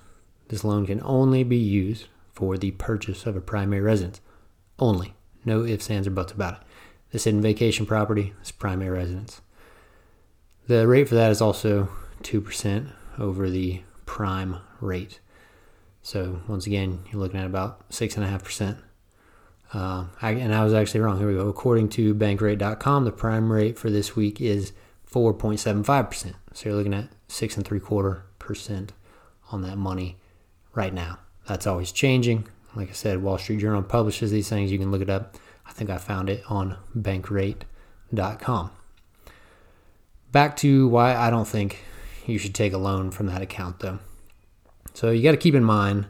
this 0.55 0.63
loan 0.63 0.87
can 0.87 1.01
only 1.05 1.43
be 1.43 1.57
used 1.57 2.07
for 2.33 2.57
the 2.57 2.71
purchase 2.71 3.27
of 3.27 3.35
a 3.35 3.41
primary 3.41 3.83
residence. 3.83 4.21
Only. 4.79 5.15
No 5.45 5.65
ifs, 5.65 5.91
ands, 5.91 6.07
or 6.07 6.13
buts 6.13 6.31
about 6.31 6.55
it. 6.55 6.61
This 7.11 7.27
in 7.27 7.43
vacation 7.43 7.87
property 7.87 8.35
is 8.41 8.53
primary 8.53 8.91
residence. 8.97 9.41
The 10.69 10.87
rate 10.87 11.09
for 11.09 11.17
that 11.17 11.33
is 11.33 11.41
also 11.41 11.89
2% 12.23 12.93
over 13.19 13.51
the 13.51 13.83
prime 14.07 14.59
rate. 14.81 15.19
So 16.03 16.41
once 16.47 16.69
again, 16.69 17.01
you're 17.11 17.21
looking 17.21 17.41
at 17.41 17.47
about 17.47 17.81
six 17.93 18.15
and 18.15 18.25
a 18.25 18.29
half 18.29 18.45
percent. 18.45 18.79
Uh, 19.73 20.05
and 20.23 20.55
I 20.55 20.63
was 20.63 20.73
actually 20.73 21.01
wrong. 21.01 21.19
Here 21.19 21.27
we 21.27 21.35
go. 21.35 21.49
According 21.49 21.89
to 21.91 22.15
Bankrate.com, 22.15 23.05
the 23.05 23.11
prime 23.11 23.51
rate 23.51 23.77
for 23.77 23.91
this 23.91 24.15
week 24.15 24.41
is 24.41 24.73
4.75 25.11 26.09
percent. 26.09 26.37
So 26.53 26.69
you're 26.69 26.79
looking 26.79 26.95
at 26.95 27.09
six 27.27 27.57
and 27.57 27.67
three 27.67 27.81
quarter 27.81 28.25
percent 28.39 28.93
on 29.51 29.63
that 29.63 29.77
money 29.77 30.17
right 30.75 30.93
now. 30.93 31.19
That's 31.47 31.67
always 31.67 31.93
changing. 31.93 32.47
Like 32.75 32.91
I 32.91 32.93
said, 32.93 33.23
Wall 33.23 33.39
Street 33.39 33.61
Journal 33.61 33.83
publishes 33.83 34.31
these 34.31 34.49
things. 34.49 34.73
You 34.73 34.79
can 34.79 34.91
look 34.91 35.03
it 35.03 35.11
up. 35.11 35.37
I 35.67 35.73
think 35.73 35.91
I 35.91 35.99
found 35.99 36.29
it 36.29 36.43
on 36.49 36.77
Bankrate.com. 36.97 38.71
Back 40.33 40.57
to 40.59 40.89
why 40.89 41.15
I 41.15 41.31
don't 41.31 41.47
think 41.47 41.85
you 42.27 42.39
should 42.39 42.55
take 42.55 42.73
a 42.73 42.79
loan 42.79 43.11
from 43.11 43.27
that 43.27 43.43
account, 43.43 43.81
though. 43.81 43.99
So 44.95 45.11
you 45.11 45.23
got 45.23 45.33
to 45.33 45.37
keep 45.37 45.55
in 45.55 45.65
mind 45.65 46.07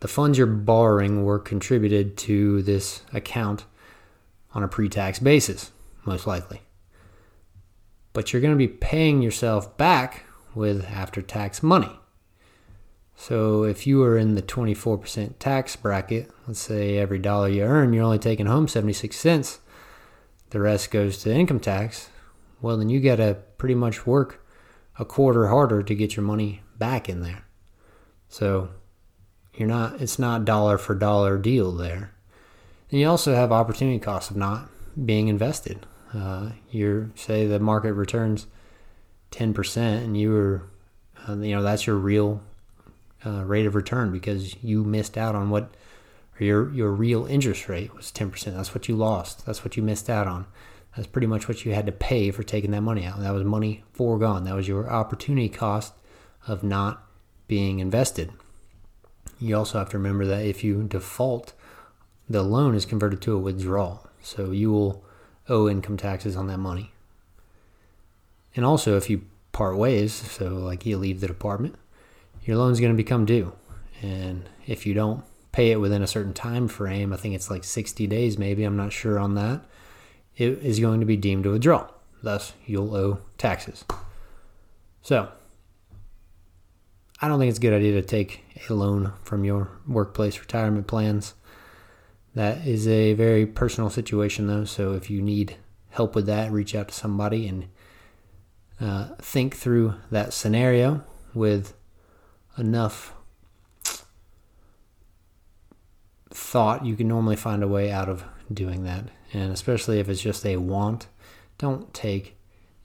the 0.00 0.08
funds 0.08 0.36
you're 0.36 0.46
borrowing 0.46 1.24
were 1.24 1.38
contributed 1.38 2.16
to 2.18 2.62
this 2.62 3.02
account 3.12 3.64
on 4.52 4.62
a 4.62 4.68
pre 4.68 4.88
tax 4.88 5.18
basis, 5.18 5.70
most 6.04 6.26
likely. 6.26 6.60
But 8.12 8.32
you're 8.32 8.42
going 8.42 8.54
to 8.54 8.58
be 8.58 8.68
paying 8.68 9.22
yourself 9.22 9.76
back 9.76 10.24
with 10.54 10.84
after 10.84 11.22
tax 11.22 11.62
money. 11.62 11.90
So 13.16 13.62
if 13.62 13.86
you 13.86 14.02
are 14.02 14.18
in 14.18 14.34
the 14.34 14.42
24% 14.42 15.38
tax 15.38 15.76
bracket, 15.76 16.30
let's 16.46 16.60
say 16.60 16.98
every 16.98 17.18
dollar 17.18 17.48
you 17.48 17.62
earn, 17.62 17.92
you're 17.92 18.04
only 18.04 18.18
taking 18.18 18.46
home 18.46 18.68
76 18.68 19.16
cents, 19.16 19.60
the 20.50 20.60
rest 20.60 20.90
goes 20.90 21.18
to 21.18 21.32
income 21.32 21.60
tax, 21.60 22.10
well, 22.60 22.76
then 22.76 22.88
you 22.88 23.00
got 23.00 23.16
to 23.16 23.36
pretty 23.58 23.74
much 23.74 24.06
work 24.06 24.44
a 24.98 25.04
quarter 25.04 25.48
harder 25.48 25.82
to 25.82 25.94
get 25.94 26.16
your 26.16 26.24
money 26.24 26.62
back 26.78 27.08
in 27.08 27.20
there. 27.20 27.44
So 28.28 28.70
you're 29.54 29.68
not 29.68 30.00
it's 30.00 30.18
not 30.18 30.44
dollar 30.44 30.78
for 30.78 30.94
dollar 30.94 31.38
deal 31.38 31.72
there. 31.72 32.12
And 32.90 33.00
you 33.00 33.08
also 33.08 33.34
have 33.34 33.52
opportunity 33.52 33.98
costs 33.98 34.30
of 34.30 34.36
not 34.36 34.68
being 35.04 35.28
invested. 35.28 35.86
Uh, 36.12 36.50
you're 36.70 37.10
say 37.14 37.46
the 37.46 37.58
market 37.58 37.92
returns 37.92 38.46
10% 39.32 39.76
and 39.76 40.16
you 40.16 40.30
were 40.30 40.62
uh, 41.28 41.36
you 41.36 41.54
know 41.54 41.62
that's 41.62 41.86
your 41.86 41.96
real 41.96 42.42
uh, 43.24 43.44
rate 43.44 43.66
of 43.66 43.74
return 43.74 44.12
because 44.12 44.62
you 44.62 44.84
missed 44.84 45.16
out 45.16 45.34
on 45.34 45.50
what 45.50 45.74
your 46.38 46.72
your 46.72 46.90
real 46.90 47.26
interest 47.26 47.68
rate 47.68 47.94
was 47.94 48.10
10%. 48.10 48.44
That's 48.56 48.74
what 48.74 48.88
you 48.88 48.96
lost. 48.96 49.46
That's 49.46 49.64
what 49.64 49.76
you 49.76 49.82
missed 49.82 50.10
out 50.10 50.26
on. 50.26 50.46
That's 50.96 51.08
pretty 51.08 51.26
much 51.26 51.48
what 51.48 51.64
you 51.64 51.74
had 51.74 51.86
to 51.86 51.92
pay 51.92 52.30
for 52.30 52.42
taking 52.42 52.70
that 52.72 52.82
money 52.82 53.04
out. 53.04 53.20
That 53.20 53.32
was 53.32 53.44
money 53.44 53.82
foregone. 53.92 54.44
That 54.44 54.54
was 54.54 54.68
your 54.68 54.88
opportunity 54.90 55.48
cost 55.48 55.92
of 56.46 56.62
not 56.62 57.04
being 57.48 57.80
invested. 57.80 58.32
You 59.40 59.56
also 59.56 59.78
have 59.78 59.90
to 59.90 59.98
remember 59.98 60.24
that 60.26 60.44
if 60.44 60.62
you 60.62 60.84
default, 60.84 61.52
the 62.28 62.42
loan 62.42 62.74
is 62.74 62.86
converted 62.86 63.20
to 63.22 63.34
a 63.34 63.38
withdrawal. 63.38 64.08
So 64.22 64.52
you 64.52 64.70
will 64.72 65.04
owe 65.48 65.68
income 65.68 65.96
taxes 65.96 66.36
on 66.36 66.46
that 66.46 66.58
money. 66.58 66.92
And 68.56 68.64
also, 68.64 68.96
if 68.96 69.10
you 69.10 69.22
part 69.52 69.76
ways, 69.76 70.12
so 70.12 70.48
like 70.48 70.86
you 70.86 70.96
leave 70.96 71.20
the 71.20 71.26
department, 71.26 71.74
your 72.44 72.56
loan 72.56 72.72
is 72.72 72.80
going 72.80 72.92
to 72.92 72.96
become 72.96 73.24
due. 73.24 73.52
And 74.02 74.48
if 74.66 74.86
you 74.86 74.94
don't 74.94 75.24
pay 75.52 75.70
it 75.70 75.80
within 75.80 76.02
a 76.02 76.06
certain 76.06 76.32
time 76.32 76.68
frame, 76.68 77.12
I 77.12 77.16
think 77.16 77.34
it's 77.34 77.50
like 77.50 77.64
60 77.64 78.06
days 78.06 78.38
maybe, 78.38 78.64
I'm 78.64 78.76
not 78.76 78.92
sure 78.92 79.18
on 79.18 79.34
that, 79.34 79.62
it 80.36 80.58
is 80.58 80.80
going 80.80 81.00
to 81.00 81.06
be 81.06 81.16
deemed 81.16 81.46
a 81.46 81.50
withdrawal. 81.50 81.92
Thus, 82.22 82.52
you'll 82.66 82.94
owe 82.94 83.18
taxes. 83.38 83.84
So, 85.02 85.28
I 87.20 87.28
don't 87.28 87.38
think 87.38 87.50
it's 87.50 87.58
a 87.58 87.62
good 87.62 87.72
idea 87.72 87.92
to 87.92 88.02
take 88.02 88.44
a 88.68 88.74
loan 88.74 89.12
from 89.22 89.44
your 89.44 89.70
workplace 89.86 90.38
retirement 90.38 90.86
plans. 90.86 91.34
That 92.34 92.66
is 92.66 92.88
a 92.88 93.14
very 93.14 93.46
personal 93.46 93.90
situation, 93.90 94.46
though. 94.46 94.64
So 94.64 94.94
if 94.94 95.08
you 95.08 95.22
need 95.22 95.56
help 95.90 96.14
with 96.14 96.26
that, 96.26 96.50
reach 96.50 96.74
out 96.74 96.88
to 96.88 96.94
somebody 96.94 97.46
and 97.46 97.68
uh, 98.80 99.14
think 99.18 99.56
through 99.56 99.94
that 100.10 100.32
scenario 100.32 101.04
with 101.32 101.74
enough 102.56 103.14
thought, 106.30 106.84
you 106.84 106.96
can 106.96 107.08
normally 107.08 107.36
find 107.36 107.62
a 107.62 107.68
way 107.68 107.90
out 107.90 108.08
of 108.08 108.24
doing 108.52 108.84
that. 108.84 109.08
And 109.32 109.52
especially 109.52 109.98
if 110.00 110.08
it's 110.08 110.22
just 110.22 110.44
a 110.46 110.56
want, 110.56 111.08
don't 111.58 111.92
take 111.94 112.36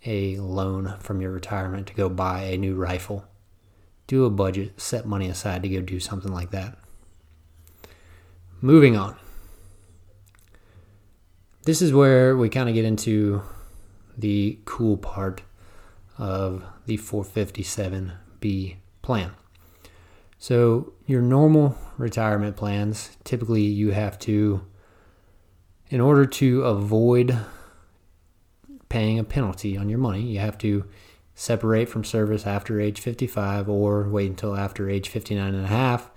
a 0.05 0.37
loan 0.37 0.95
from 0.99 1.21
your 1.21 1.31
retirement 1.31 1.87
to 1.87 1.93
go 1.93 2.09
buy 2.09 2.43
a 2.43 2.57
new 2.57 2.75
rifle. 2.75 3.25
Do 4.07 4.25
a 4.25 4.29
budget, 4.29 4.79
set 4.79 5.05
money 5.05 5.27
aside 5.27 5.63
to 5.63 5.69
go 5.69 5.81
do 5.81 5.99
something 5.99 6.31
like 6.31 6.51
that. 6.51 6.77
Moving 8.61 8.95
on. 8.97 9.15
This 11.63 11.81
is 11.81 11.93
where 11.93 12.35
we 12.35 12.49
kind 12.49 12.69
of 12.69 12.75
get 12.75 12.85
into 12.85 13.43
the 14.17 14.59
cool 14.65 14.97
part 14.97 15.41
of 16.17 16.63
the 16.85 16.97
457B 16.97 18.77
plan. 19.01 19.31
So, 20.41 20.93
your 21.05 21.21
normal 21.21 21.75
retirement 21.97 22.55
plans, 22.55 23.17
typically 23.25 23.63
you 23.63 23.91
have 23.91 24.17
to, 24.19 24.65
in 25.89 25.99
order 25.99 26.25
to 26.25 26.63
avoid 26.63 27.37
paying 28.87 29.19
a 29.19 29.25
penalty 29.25 29.75
on 29.75 29.89
your 29.89 29.99
money, 29.99 30.21
you 30.21 30.39
have 30.39 30.57
to 30.59 30.85
separate 31.35 31.89
from 31.89 32.05
service 32.05 32.47
after 32.47 32.79
age 32.79 33.01
55 33.01 33.67
or 33.67 34.07
wait 34.07 34.29
until 34.29 34.55
after 34.55 34.89
age 34.89 35.09
59 35.09 35.53
and 35.53 35.65
a 35.65 35.67
half, 35.67 36.09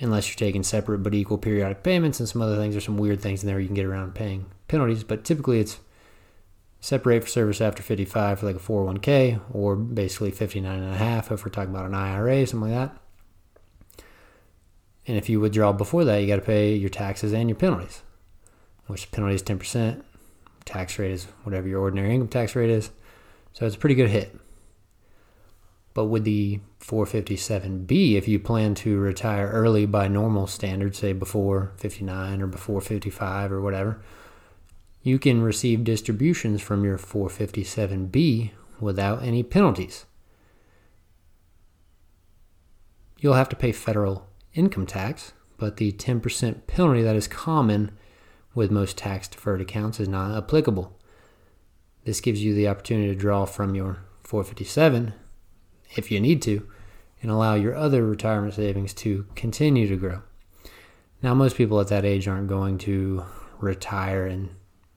unless 0.00 0.28
you're 0.28 0.36
taking 0.36 0.64
separate 0.64 0.98
but 0.98 1.14
equal 1.14 1.38
periodic 1.38 1.84
payments 1.84 2.18
and 2.18 2.28
some 2.28 2.42
other 2.42 2.56
things. 2.56 2.74
There's 2.74 2.84
some 2.84 2.98
weird 2.98 3.20
things 3.20 3.44
in 3.44 3.48
there 3.48 3.60
you 3.60 3.66
can 3.66 3.76
get 3.76 3.86
around 3.86 4.16
paying 4.16 4.46
penalties, 4.66 5.04
but 5.04 5.24
typically 5.24 5.60
it's 5.60 5.78
separate 6.80 7.22
for 7.22 7.28
service 7.28 7.60
after 7.60 7.82
55 7.82 8.40
for 8.40 8.46
like 8.46 8.56
a 8.56 8.58
401k 8.58 9.40
or 9.52 9.76
basically 9.76 10.32
59 10.32 10.82
and 10.82 10.94
a 10.94 10.98
half 10.98 11.30
if 11.30 11.44
we're 11.44 11.50
talking 11.50 11.72
about 11.72 11.86
an 11.86 11.94
IRA, 11.94 12.44
something 12.44 12.72
like 12.72 12.90
that. 12.90 12.99
And 15.10 15.18
if 15.18 15.28
you 15.28 15.40
withdraw 15.40 15.72
before 15.72 16.04
that, 16.04 16.18
you 16.18 16.28
got 16.28 16.36
to 16.36 16.40
pay 16.40 16.72
your 16.72 16.88
taxes 16.88 17.32
and 17.32 17.48
your 17.48 17.56
penalties, 17.56 18.02
which 18.86 19.10
penalty 19.10 19.34
is 19.34 19.42
10%. 19.42 20.04
Tax 20.64 21.00
rate 21.00 21.10
is 21.10 21.24
whatever 21.42 21.66
your 21.66 21.80
ordinary 21.80 22.14
income 22.14 22.28
tax 22.28 22.54
rate 22.54 22.70
is. 22.70 22.90
So 23.52 23.66
it's 23.66 23.74
a 23.74 23.78
pretty 23.80 23.96
good 23.96 24.10
hit. 24.10 24.38
But 25.94 26.04
with 26.04 26.22
the 26.22 26.60
457B, 26.78 28.14
if 28.14 28.28
you 28.28 28.38
plan 28.38 28.76
to 28.76 29.00
retire 29.00 29.48
early 29.48 29.84
by 29.84 30.06
normal 30.06 30.46
standards, 30.46 30.98
say 30.98 31.12
before 31.12 31.72
59 31.78 32.40
or 32.40 32.46
before 32.46 32.80
55 32.80 33.50
or 33.50 33.60
whatever, 33.60 34.00
you 35.02 35.18
can 35.18 35.42
receive 35.42 35.82
distributions 35.82 36.62
from 36.62 36.84
your 36.84 36.98
457B 36.98 38.52
without 38.78 39.24
any 39.24 39.42
penalties. 39.42 40.06
You'll 43.18 43.34
have 43.34 43.48
to 43.48 43.56
pay 43.56 43.72
federal 43.72 44.29
income 44.54 44.86
tax, 44.86 45.32
but 45.56 45.76
the 45.76 45.92
10% 45.92 46.66
penalty 46.66 47.02
that 47.02 47.16
is 47.16 47.28
common 47.28 47.92
with 48.54 48.70
most 48.70 48.96
tax 48.96 49.28
deferred 49.28 49.60
accounts 49.60 50.00
is 50.00 50.08
not 50.08 50.36
applicable. 50.36 50.98
This 52.04 52.20
gives 52.20 52.42
you 52.42 52.54
the 52.54 52.68
opportunity 52.68 53.08
to 53.08 53.14
draw 53.14 53.44
from 53.44 53.74
your 53.74 53.98
457 54.24 55.12
if 55.96 56.10
you 56.10 56.20
need 56.20 56.40
to 56.42 56.68
and 57.22 57.30
allow 57.30 57.54
your 57.54 57.76
other 57.76 58.04
retirement 58.06 58.54
savings 58.54 58.94
to 58.94 59.26
continue 59.34 59.86
to 59.88 59.96
grow. 59.96 60.22
Now, 61.22 61.34
most 61.34 61.56
people 61.56 61.78
at 61.80 61.88
that 61.88 62.04
age 62.04 62.26
aren't 62.26 62.48
going 62.48 62.78
to 62.78 63.24
retire 63.58 64.26
and 64.26 64.48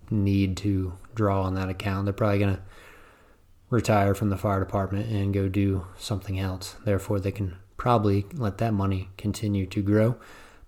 need 0.10 0.56
to 0.58 0.98
draw 1.14 1.44
on 1.44 1.56
that 1.56 1.70
account. 1.70 2.06
They're 2.06 2.14
probably 2.14 2.40
going 2.40 2.56
to 2.56 2.62
retire 3.70 4.14
from 4.14 4.30
the 4.30 4.38
fire 4.38 4.60
department 4.60 5.10
and 5.10 5.34
go 5.34 5.50
do 5.50 5.86
something 5.98 6.40
else. 6.40 6.76
Therefore, 6.86 7.20
they 7.20 7.32
can 7.32 7.58
probably 7.84 8.26
let 8.32 8.60
that 8.60 8.74
money 8.74 9.10
continue 9.18 9.66
to 9.66 9.82
grow. 9.82 10.16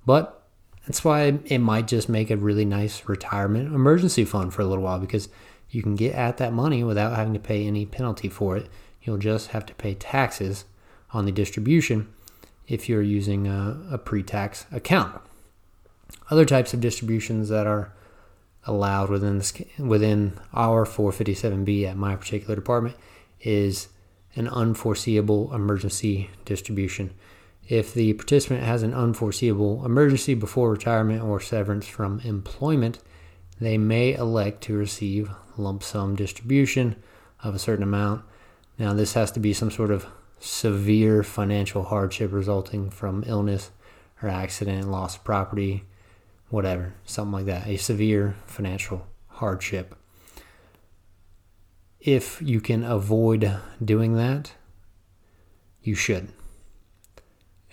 But 0.05 0.43
that's 0.85 1.01
why 1.01 1.39
it 1.45 1.59
might 1.59 1.87
just 1.87 2.09
make 2.09 2.29
a 2.29 2.35
really 2.35 2.65
nice 2.65 3.07
retirement 3.07 3.73
emergency 3.73 4.25
fund 4.25 4.53
for 4.53 4.61
a 4.61 4.65
little 4.65 4.83
while 4.83 4.99
because 4.99 5.29
you 5.69 5.81
can 5.81 5.95
get 5.95 6.13
at 6.13 6.35
that 6.39 6.51
money 6.51 6.83
without 6.83 7.15
having 7.15 7.33
to 7.33 7.39
pay 7.39 7.65
any 7.65 7.85
penalty 7.85 8.27
for 8.27 8.57
it. 8.57 8.67
You'll 9.01 9.17
just 9.17 9.51
have 9.51 9.65
to 9.67 9.73
pay 9.75 9.93
taxes 9.93 10.65
on 11.13 11.23
the 11.23 11.31
distribution 11.31 12.09
if 12.67 12.89
you're 12.89 13.01
using 13.01 13.47
a, 13.47 13.81
a 13.91 13.97
pre 13.97 14.21
tax 14.21 14.65
account. 14.69 15.21
Other 16.29 16.43
types 16.43 16.73
of 16.73 16.81
distributions 16.81 17.47
that 17.47 17.65
are 17.65 17.93
allowed 18.65 19.09
within 19.09 19.37
this, 19.37 19.53
within 19.79 20.37
our 20.53 20.85
457B 20.85 21.87
at 21.87 21.95
my 21.95 22.17
particular 22.17 22.55
department 22.55 22.97
is 23.39 23.87
an 24.35 24.47
unforeseeable 24.47 25.53
emergency 25.53 26.29
distribution. 26.43 27.13
If 27.67 27.93
the 27.93 28.13
participant 28.13 28.63
has 28.63 28.83
an 28.83 28.93
unforeseeable 28.93 29.85
emergency 29.85 30.35
before 30.35 30.71
retirement 30.71 31.23
or 31.23 31.39
severance 31.39 31.87
from 31.87 32.19
employment, 32.19 32.99
they 33.59 33.77
may 33.77 34.13
elect 34.13 34.61
to 34.63 34.77
receive 34.77 35.31
lump 35.57 35.81
sum 35.81 36.15
distribution 36.15 36.95
of 37.43 37.55
a 37.55 37.59
certain 37.59 37.83
amount. 37.83 38.23
Now, 38.77 38.93
this 38.93 39.13
has 39.13 39.31
to 39.31 39.39
be 39.39 39.53
some 39.53 39.71
sort 39.71 39.91
of 39.91 40.05
severe 40.39 41.23
financial 41.23 41.83
hardship 41.83 42.31
resulting 42.31 42.89
from 42.89 43.23
illness 43.25 43.71
or 44.21 44.29
accident, 44.29 44.89
loss 44.89 45.15
of 45.15 45.23
property, 45.23 45.85
whatever, 46.49 46.93
something 47.05 47.31
like 47.31 47.45
that, 47.45 47.67
a 47.67 47.77
severe 47.77 48.35
financial 48.45 49.07
hardship 49.27 49.95
if 52.05 52.39
you 52.39 52.61
can 52.61 52.83
avoid 52.83 53.51
doing 53.83 54.15
that, 54.15 54.53
you 55.81 55.95
should. 55.95 56.29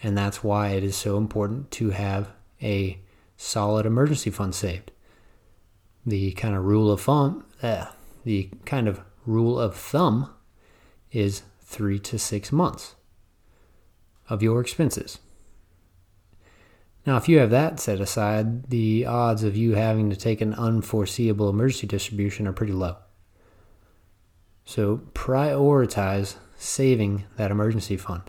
And 0.02 0.16
that's 0.16 0.42
why 0.42 0.68
it 0.70 0.82
is 0.82 0.96
so 0.96 1.18
important 1.18 1.70
to 1.72 1.90
have 1.90 2.30
a 2.62 2.98
solid 3.36 3.84
emergency 3.84 4.30
fund 4.30 4.54
saved. 4.54 4.90
The 6.06 6.32
kind 6.32 6.56
of 6.56 6.64
rule 6.64 6.90
of 6.90 7.02
thumb, 7.02 7.44
uh, 7.62 7.86
the 8.24 8.48
kind 8.64 8.88
of 8.88 9.02
rule 9.26 9.60
of 9.60 9.76
thumb 9.76 10.32
is 11.12 11.42
three 11.60 11.98
to 11.98 12.18
six 12.18 12.50
months 12.50 12.96
of 14.30 14.42
your 14.42 14.62
expenses. 14.62 15.18
Now, 17.04 17.18
if 17.18 17.28
you 17.28 17.38
have 17.38 17.50
that 17.50 17.80
set 17.80 18.00
aside, 18.00 18.70
the 18.70 19.04
odds 19.04 19.42
of 19.42 19.56
you 19.56 19.74
having 19.74 20.08
to 20.08 20.16
take 20.16 20.40
an 20.40 20.54
unforeseeable 20.54 21.50
emergency 21.50 21.86
distribution 21.86 22.46
are 22.46 22.52
pretty 22.52 22.72
low. 22.72 22.96
So 24.64 25.02
prioritize 25.14 26.36
saving 26.56 27.24
that 27.36 27.50
emergency 27.50 27.96
fund. 27.96 28.22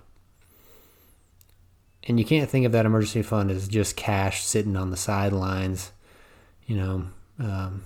And 2.06 2.19
you 2.19 2.26
can't 2.26 2.50
think 2.50 2.65
of 2.65 2.72
that 2.74 2.86
emergency 2.86 3.22
fund 3.22 3.50
as 3.50 3.67
just 3.67 3.96
cash 3.96 4.43
sitting 4.43 4.76
on 4.76 4.91
the 4.91 4.98
sidelines. 4.98 5.91
You 6.65 6.78
know, 6.78 7.06
um, 7.39 7.84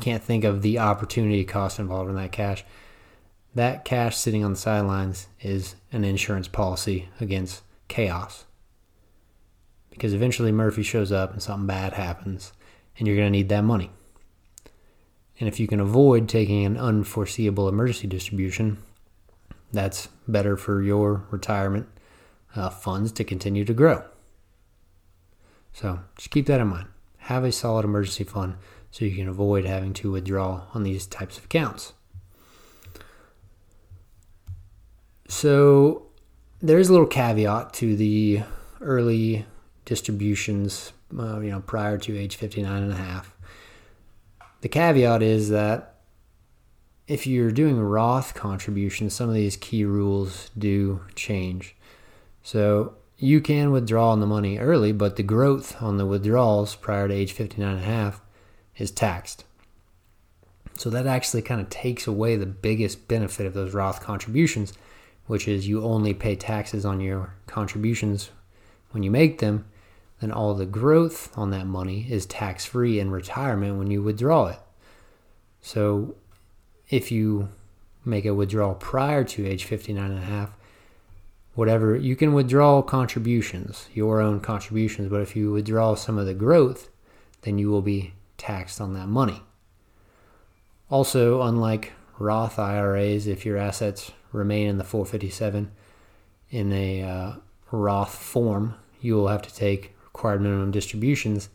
can't 0.00 0.22
think 0.22 0.44
of 0.44 0.62
the 0.62 0.78
opportunity 0.78 1.44
cost 1.44 1.78
involved 1.78 2.08
in 2.08 2.16
that 2.16 2.32
cash. 2.32 2.64
That 3.54 3.84
cash 3.84 4.16
sitting 4.16 4.42
on 4.42 4.52
the 4.52 4.58
sidelines 4.58 5.26
is 5.40 5.74
an 5.92 6.04
insurance 6.04 6.48
policy 6.48 7.08
against 7.20 7.62
chaos. 7.88 8.46
Because 9.90 10.14
eventually 10.14 10.52
Murphy 10.52 10.82
shows 10.82 11.12
up 11.12 11.32
and 11.32 11.42
something 11.42 11.66
bad 11.66 11.92
happens, 11.92 12.54
and 12.98 13.06
you're 13.06 13.16
going 13.16 13.26
to 13.26 13.38
need 13.38 13.50
that 13.50 13.64
money. 13.64 13.90
And 15.42 15.48
if 15.48 15.58
you 15.58 15.66
can 15.66 15.80
avoid 15.80 16.28
taking 16.28 16.64
an 16.64 16.76
unforeseeable 16.76 17.68
emergency 17.68 18.06
distribution, 18.06 18.78
that's 19.72 20.06
better 20.28 20.56
for 20.56 20.80
your 20.80 21.24
retirement 21.32 21.88
uh, 22.54 22.70
funds 22.70 23.10
to 23.10 23.24
continue 23.24 23.64
to 23.64 23.74
grow. 23.74 24.04
So 25.72 25.98
just 26.16 26.30
keep 26.30 26.46
that 26.46 26.60
in 26.60 26.68
mind. 26.68 26.86
Have 27.16 27.42
a 27.42 27.50
solid 27.50 27.84
emergency 27.84 28.22
fund 28.22 28.54
so 28.92 29.04
you 29.04 29.16
can 29.16 29.26
avoid 29.26 29.64
having 29.64 29.92
to 29.94 30.12
withdraw 30.12 30.62
on 30.74 30.84
these 30.84 31.06
types 31.06 31.38
of 31.38 31.46
accounts. 31.46 31.92
So 35.26 36.06
there's 36.60 36.88
a 36.88 36.92
little 36.92 37.08
caveat 37.08 37.72
to 37.72 37.96
the 37.96 38.42
early 38.80 39.44
distributions, 39.86 40.92
uh, 41.18 41.40
you 41.40 41.50
know, 41.50 41.62
prior 41.62 41.98
to 41.98 42.16
age 42.16 42.36
59 42.36 42.80
and 42.80 42.92
a 42.92 42.94
half. 42.94 43.34
The 44.62 44.68
caveat 44.68 45.22
is 45.22 45.50
that 45.50 45.96
if 47.06 47.26
you're 47.26 47.50
doing 47.50 47.78
Roth 47.80 48.34
contributions, 48.34 49.12
some 49.12 49.28
of 49.28 49.34
these 49.34 49.56
key 49.56 49.84
rules 49.84 50.50
do 50.56 51.00
change. 51.14 51.74
So 52.44 52.94
you 53.18 53.40
can 53.40 53.72
withdraw 53.72 54.10
on 54.10 54.20
the 54.20 54.26
money 54.26 54.58
early, 54.58 54.92
but 54.92 55.16
the 55.16 55.22
growth 55.24 55.82
on 55.82 55.96
the 55.96 56.06
withdrawals 56.06 56.76
prior 56.76 57.08
to 57.08 57.14
age 57.14 57.32
59 57.32 57.68
and 57.68 57.80
a 57.80 57.84
half 57.84 58.20
is 58.76 58.92
taxed. 58.92 59.44
So 60.76 60.90
that 60.90 61.06
actually 61.06 61.42
kind 61.42 61.60
of 61.60 61.68
takes 61.68 62.06
away 62.06 62.36
the 62.36 62.46
biggest 62.46 63.08
benefit 63.08 63.46
of 63.46 63.54
those 63.54 63.74
Roth 63.74 64.00
contributions, 64.00 64.72
which 65.26 65.48
is 65.48 65.68
you 65.68 65.82
only 65.82 66.14
pay 66.14 66.36
taxes 66.36 66.84
on 66.86 67.00
your 67.00 67.34
contributions 67.46 68.30
when 68.92 69.02
you 69.02 69.10
make 69.10 69.40
them 69.40 69.64
then 70.22 70.30
all 70.30 70.54
the 70.54 70.64
growth 70.64 71.36
on 71.36 71.50
that 71.50 71.66
money 71.66 72.06
is 72.08 72.26
tax 72.26 72.64
free 72.64 73.00
in 73.00 73.10
retirement 73.10 73.76
when 73.76 73.90
you 73.90 74.00
withdraw 74.00 74.46
it. 74.46 74.58
So 75.60 76.14
if 76.88 77.10
you 77.10 77.48
make 78.04 78.24
a 78.24 78.32
withdrawal 78.32 78.76
prior 78.76 79.24
to 79.24 79.46
age 79.46 79.64
59 79.64 80.10
and 80.10 80.18
a 80.18 80.24
half, 80.24 80.56
whatever 81.54 81.96
you 81.96 82.14
can 82.14 82.32
withdraw 82.32 82.82
contributions, 82.82 83.88
your 83.94 84.20
own 84.20 84.38
contributions, 84.38 85.10
but 85.10 85.22
if 85.22 85.34
you 85.34 85.50
withdraw 85.50 85.96
some 85.96 86.18
of 86.18 86.26
the 86.26 86.34
growth, 86.34 86.88
then 87.40 87.58
you 87.58 87.68
will 87.68 87.82
be 87.82 88.14
taxed 88.38 88.80
on 88.80 88.94
that 88.94 89.08
money. 89.08 89.42
Also, 90.88 91.42
unlike 91.42 91.94
Roth 92.20 92.60
IRAs, 92.60 93.26
if 93.26 93.44
your 93.44 93.56
assets 93.56 94.12
remain 94.30 94.68
in 94.68 94.78
the 94.78 94.84
457 94.84 95.72
in 96.50 96.72
a 96.72 97.02
uh, 97.02 97.32
Roth 97.72 98.14
form, 98.14 98.76
you 99.00 99.16
will 99.16 99.26
have 99.26 99.42
to 99.42 99.52
take 99.52 99.96
required 100.14 100.42
minimum 100.42 100.70
distributions 100.70 101.48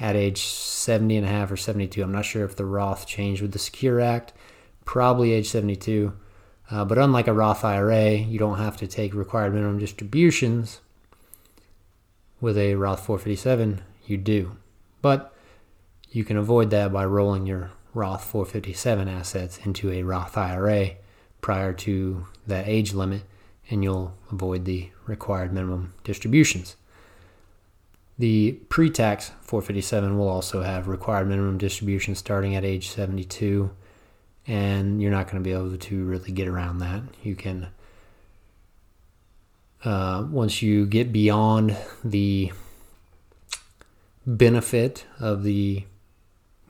at 0.00 0.16
age 0.16 0.42
70 0.42 1.16
and 1.16 1.26
a 1.26 1.30
half 1.30 1.50
or 1.50 1.56
72. 1.56 2.02
I'm 2.02 2.12
not 2.12 2.24
sure 2.24 2.44
if 2.44 2.56
the 2.56 2.64
Roth 2.64 3.06
changed 3.06 3.40
with 3.40 3.52
the 3.52 3.58
Secure 3.58 4.00
Act, 4.00 4.32
probably 4.84 5.32
age 5.32 5.48
72. 5.48 6.12
Uh, 6.70 6.84
but 6.84 6.98
unlike 6.98 7.28
a 7.28 7.32
Roth 7.32 7.64
IRA, 7.64 8.12
you 8.12 8.38
don't 8.38 8.58
have 8.58 8.76
to 8.78 8.86
take 8.86 9.14
required 9.14 9.54
minimum 9.54 9.78
distributions. 9.78 10.80
With 12.40 12.58
a 12.58 12.74
Roth 12.74 13.04
457, 13.06 13.82
you 14.06 14.16
do. 14.16 14.56
But 15.00 15.32
you 16.10 16.24
can 16.24 16.36
avoid 16.36 16.70
that 16.70 16.92
by 16.92 17.04
rolling 17.04 17.46
your 17.46 17.70
Roth 17.92 18.24
457 18.24 19.08
assets 19.08 19.58
into 19.58 19.92
a 19.92 20.02
Roth 20.02 20.36
IRA 20.36 20.92
prior 21.40 21.72
to 21.74 22.26
that 22.46 22.66
age 22.66 22.92
limit, 22.92 23.22
and 23.70 23.84
you'll 23.84 24.14
avoid 24.32 24.64
the 24.64 24.90
required 25.06 25.52
minimum 25.52 25.94
distributions. 26.02 26.76
The 28.18 28.52
pre 28.68 28.90
tax 28.90 29.30
457 29.42 30.16
will 30.16 30.28
also 30.28 30.62
have 30.62 30.86
required 30.86 31.28
minimum 31.28 31.58
distributions 31.58 32.18
starting 32.18 32.54
at 32.54 32.64
age 32.64 32.88
72 32.88 33.70
and 34.46 35.00
you're 35.00 35.10
not 35.10 35.26
going 35.26 35.42
to 35.42 35.46
be 35.46 35.52
able 35.52 35.76
to 35.76 36.04
really 36.04 36.30
get 36.30 36.48
around 36.48 36.78
that. 36.78 37.02
You 37.22 37.34
can, 37.34 37.68
uh, 39.84 40.26
once 40.30 40.62
you 40.62 40.86
get 40.86 41.12
beyond 41.12 41.76
the 42.04 42.52
benefit 44.26 45.06
of 45.18 45.42
the 45.42 45.84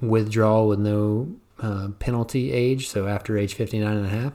withdrawal 0.00 0.68
with 0.68 0.78
no 0.78 1.34
uh, 1.60 1.88
penalty 1.98 2.52
age, 2.52 2.88
so 2.88 3.06
after 3.06 3.36
age 3.36 3.54
59 3.54 3.96
and 3.96 4.06
a 4.06 4.08
half, 4.08 4.32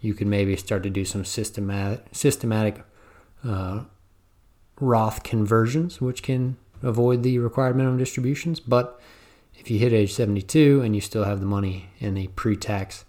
you 0.00 0.14
can 0.14 0.30
maybe 0.30 0.56
start 0.56 0.82
to 0.84 0.90
do 0.90 1.04
some 1.04 1.24
systematic, 1.24 2.04
systematic 2.12 2.82
uh, 3.44 3.84
Roth 4.80 5.22
conversions, 5.22 6.00
which 6.00 6.22
can 6.22 6.56
avoid 6.82 7.22
the 7.22 7.38
required 7.38 7.76
minimum 7.76 7.98
distributions. 7.98 8.60
But 8.60 9.00
if 9.56 9.70
you 9.70 9.78
hit 9.78 9.92
age 9.92 10.12
72 10.12 10.80
and 10.82 10.94
you 10.94 11.00
still 11.00 11.24
have 11.24 11.40
the 11.40 11.46
money 11.46 11.90
in 11.98 12.16
a 12.16 12.28
pre 12.28 12.56
tax 12.56 13.04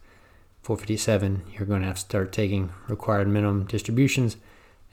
457, 0.64 1.44
you're 1.54 1.68
going 1.68 1.82
to 1.82 1.88
have 1.88 1.96
to 1.96 2.02
start 2.02 2.32
taking 2.32 2.72
required 2.88 3.28
minimum 3.28 3.66
distributions 3.66 4.38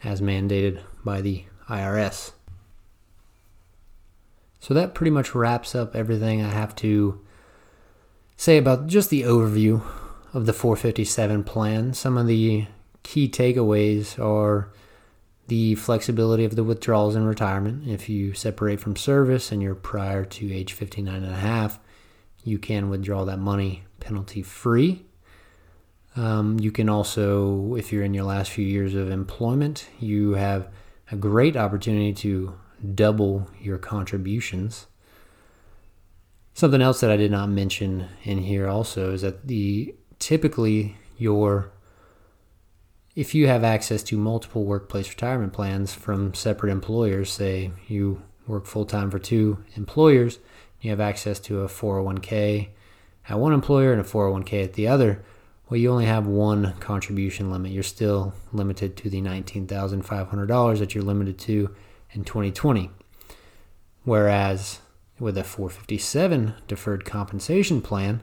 as 0.04 0.20
mandated 0.20 0.80
by 1.04 1.20
the 1.20 1.44
IRS. 1.68 2.32
So 4.60 4.74
that 4.74 4.94
pretty 4.94 5.10
much 5.10 5.34
wraps 5.34 5.74
up 5.74 5.94
everything 5.94 6.42
I 6.42 6.50
have 6.50 6.74
to 6.76 7.20
say 8.36 8.58
about 8.58 8.86
just 8.86 9.10
the 9.10 9.22
overview 9.22 9.82
of 10.34 10.46
the 10.46 10.52
457 10.52 11.44
plan. 11.44 11.94
Some 11.94 12.18
of 12.18 12.26
the 12.26 12.66
key 13.02 13.28
takeaways 13.28 14.18
are 14.18 14.70
the 15.48 15.74
flexibility 15.76 16.44
of 16.44 16.56
the 16.56 16.64
withdrawals 16.64 17.14
in 17.14 17.24
retirement. 17.24 17.88
If 17.88 18.08
you 18.08 18.34
separate 18.34 18.80
from 18.80 18.96
service 18.96 19.52
and 19.52 19.62
you're 19.62 19.74
prior 19.74 20.24
to 20.24 20.52
age 20.52 20.72
59 20.72 21.22
and 21.22 21.32
a 21.32 21.36
half, 21.36 21.78
you 22.42 22.58
can 22.58 22.90
withdraw 22.90 23.24
that 23.24 23.38
money 23.38 23.84
penalty 24.00 24.42
free. 24.42 25.04
Um, 26.16 26.58
you 26.58 26.72
can 26.72 26.88
also, 26.88 27.74
if 27.74 27.92
you're 27.92 28.04
in 28.04 28.14
your 28.14 28.24
last 28.24 28.50
few 28.50 28.64
years 28.64 28.94
of 28.94 29.10
employment, 29.10 29.88
you 30.00 30.34
have 30.34 30.68
a 31.12 31.16
great 31.16 31.56
opportunity 31.56 32.12
to 32.14 32.54
double 32.94 33.48
your 33.60 33.78
contributions. 33.78 34.86
Something 36.54 36.80
else 36.80 37.00
that 37.00 37.10
I 37.10 37.16
did 37.16 37.30
not 37.30 37.50
mention 37.50 38.08
in 38.24 38.38
here 38.38 38.66
also 38.66 39.12
is 39.12 39.22
that 39.22 39.46
the 39.46 39.94
typically 40.18 40.96
your 41.18 41.70
if 43.16 43.34
you 43.34 43.48
have 43.48 43.64
access 43.64 44.02
to 44.04 44.18
multiple 44.18 44.64
workplace 44.64 45.08
retirement 45.08 45.54
plans 45.54 45.94
from 45.94 46.34
separate 46.34 46.70
employers, 46.70 47.32
say 47.32 47.72
you 47.88 48.22
work 48.46 48.66
full 48.66 48.84
time 48.84 49.10
for 49.10 49.18
two 49.18 49.64
employers, 49.74 50.38
you 50.82 50.90
have 50.90 51.00
access 51.00 51.40
to 51.40 51.62
a 51.62 51.66
401k 51.66 52.68
at 53.28 53.38
one 53.38 53.54
employer 53.54 53.90
and 53.90 54.00
a 54.02 54.04
401k 54.04 54.62
at 54.62 54.74
the 54.74 54.86
other, 54.86 55.24
well, 55.68 55.80
you 55.80 55.90
only 55.90 56.04
have 56.04 56.26
one 56.26 56.74
contribution 56.74 57.50
limit. 57.50 57.72
You're 57.72 57.82
still 57.82 58.34
limited 58.52 58.96
to 58.98 59.10
the 59.10 59.20
$19,500 59.20 60.78
that 60.78 60.94
you're 60.94 61.02
limited 61.02 61.38
to 61.38 61.74
in 62.12 62.22
2020. 62.22 62.90
Whereas 64.04 64.80
with 65.18 65.36
a 65.38 65.42
457 65.42 66.54
deferred 66.68 67.04
compensation 67.04 67.80
plan, 67.80 68.22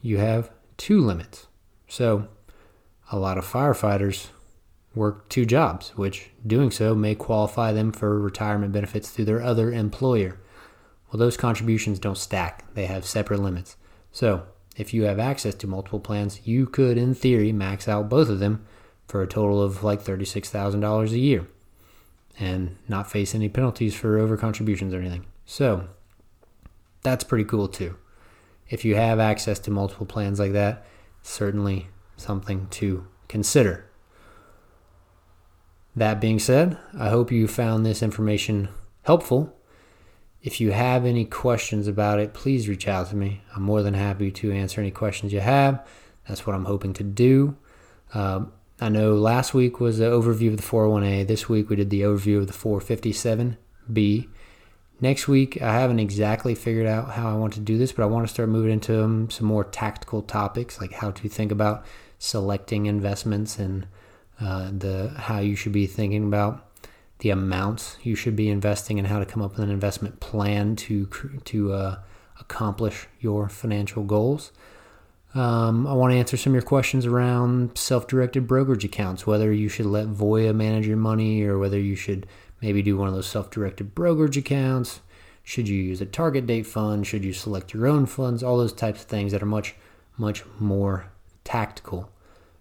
you 0.00 0.18
have 0.18 0.50
two 0.76 1.00
limits. 1.00 1.48
So 1.88 2.28
a 3.10 3.18
lot 3.18 3.38
of 3.38 3.46
firefighters 3.46 4.28
work 4.94 5.28
two 5.28 5.44
jobs, 5.44 5.90
which 5.90 6.30
doing 6.46 6.70
so 6.70 6.94
may 6.94 7.14
qualify 7.14 7.72
them 7.72 7.92
for 7.92 8.18
retirement 8.18 8.72
benefits 8.72 9.10
through 9.10 9.26
their 9.26 9.42
other 9.42 9.70
employer. 9.70 10.38
Well, 11.10 11.18
those 11.18 11.36
contributions 11.36 11.98
don't 11.98 12.18
stack, 12.18 12.64
they 12.74 12.86
have 12.86 13.04
separate 13.04 13.40
limits. 13.40 13.76
So, 14.10 14.44
if 14.76 14.92
you 14.92 15.04
have 15.04 15.18
access 15.18 15.54
to 15.56 15.66
multiple 15.66 16.00
plans, 16.00 16.46
you 16.46 16.66
could, 16.66 16.98
in 16.98 17.14
theory, 17.14 17.52
max 17.52 17.88
out 17.88 18.08
both 18.08 18.28
of 18.28 18.40
them 18.40 18.66
for 19.06 19.22
a 19.22 19.26
total 19.26 19.62
of 19.62 19.84
like 19.84 20.02
$36,000 20.02 21.10
a 21.10 21.18
year 21.18 21.46
and 22.38 22.76
not 22.88 23.10
face 23.10 23.34
any 23.34 23.48
penalties 23.48 23.94
for 23.94 24.18
over 24.18 24.36
contributions 24.36 24.92
or 24.92 24.98
anything. 24.98 25.26
So, 25.44 25.88
that's 27.02 27.24
pretty 27.24 27.44
cool 27.44 27.68
too. 27.68 27.96
If 28.68 28.84
you 28.84 28.96
have 28.96 29.20
access 29.20 29.58
to 29.60 29.70
multiple 29.70 30.06
plans 30.06 30.40
like 30.40 30.52
that, 30.52 30.84
certainly 31.22 31.88
something 32.16 32.68
to 32.70 33.06
consider. 33.28 33.86
That 35.94 36.20
being 36.20 36.38
said, 36.38 36.78
I 36.98 37.08
hope 37.08 37.32
you 37.32 37.48
found 37.48 37.84
this 37.84 38.02
information 38.02 38.68
helpful. 39.02 39.56
If 40.42 40.60
you 40.60 40.72
have 40.72 41.04
any 41.04 41.24
questions 41.24 41.88
about 41.88 42.20
it, 42.20 42.34
please 42.34 42.68
reach 42.68 42.86
out 42.86 43.08
to 43.10 43.16
me. 43.16 43.42
I'm 43.54 43.62
more 43.62 43.82
than 43.82 43.94
happy 43.94 44.30
to 44.32 44.52
answer 44.52 44.80
any 44.80 44.90
questions 44.90 45.32
you 45.32 45.40
have. 45.40 45.86
That's 46.28 46.46
what 46.46 46.54
I'm 46.54 46.66
hoping 46.66 46.92
to 46.94 47.02
do. 47.02 47.56
Um, 48.12 48.52
I 48.80 48.90
know 48.90 49.14
last 49.14 49.54
week 49.54 49.80
was 49.80 49.98
the 49.98 50.04
overview 50.04 50.48
of 50.48 50.58
the 50.58 50.62
401a. 50.62 51.26
This 51.26 51.48
week 51.48 51.70
we 51.70 51.76
did 51.76 51.88
the 51.88 52.02
overview 52.02 52.38
of 52.38 52.46
the 52.46 52.52
457b. 52.52 54.28
Next 55.00 55.28
week, 55.28 55.60
I 55.60 55.74
haven't 55.74 55.98
exactly 55.98 56.54
figured 56.54 56.86
out 56.86 57.10
how 57.10 57.28
I 57.28 57.34
want 57.34 57.52
to 57.54 57.60
do 57.60 57.76
this, 57.76 57.92
but 57.92 58.02
I 58.02 58.06
want 58.06 58.26
to 58.26 58.32
start 58.32 58.48
moving 58.48 58.72
into 58.72 59.02
um, 59.02 59.30
some 59.30 59.46
more 59.46 59.64
tactical 59.64 60.22
topics, 60.22 60.80
like 60.80 60.92
how 60.92 61.10
to 61.10 61.28
think 61.28 61.52
about 61.52 61.84
selecting 62.26 62.86
investments 62.86 63.58
and 63.58 63.86
uh, 64.40 64.70
the 64.76 65.14
how 65.16 65.38
you 65.38 65.56
should 65.56 65.72
be 65.72 65.86
thinking 65.86 66.24
about 66.24 66.62
the 67.20 67.30
amounts 67.30 67.96
you 68.02 68.14
should 68.14 68.36
be 68.36 68.50
investing 68.50 68.98
and 68.98 69.08
how 69.08 69.18
to 69.18 69.24
come 69.24 69.42
up 69.42 69.52
with 69.52 69.60
an 69.60 69.70
investment 69.70 70.20
plan 70.20 70.76
to 70.76 71.06
to 71.44 71.72
uh, 71.72 71.98
accomplish 72.40 73.06
your 73.20 73.48
financial 73.48 74.02
goals. 74.04 74.52
Um, 75.34 75.86
I 75.86 75.92
want 75.92 76.12
to 76.12 76.18
answer 76.18 76.36
some 76.36 76.52
of 76.52 76.54
your 76.54 76.62
questions 76.62 77.04
around 77.04 77.76
self-directed 77.76 78.46
brokerage 78.46 78.84
accounts, 78.84 79.26
whether 79.26 79.52
you 79.52 79.68
should 79.68 79.86
let 79.86 80.06
Voya 80.06 80.54
manage 80.54 80.86
your 80.86 80.96
money 80.96 81.42
or 81.42 81.58
whether 81.58 81.78
you 81.78 81.94
should 81.94 82.26
maybe 82.62 82.80
do 82.80 82.96
one 82.96 83.08
of 83.08 83.14
those 83.14 83.26
self-directed 83.26 83.94
brokerage 83.94 84.38
accounts. 84.38 85.00
Should 85.42 85.68
you 85.68 85.80
use 85.80 86.00
a 86.00 86.06
target 86.06 86.46
date 86.46 86.66
fund? 86.66 87.06
Should 87.06 87.24
you 87.24 87.34
select 87.34 87.74
your 87.74 87.86
own 87.86 88.06
funds? 88.06 88.42
All 88.42 88.56
those 88.56 88.72
types 88.72 89.02
of 89.02 89.08
things 89.08 89.32
that 89.32 89.42
are 89.42 89.46
much, 89.46 89.74
much 90.16 90.42
more 90.58 91.10
tactical. 91.44 92.10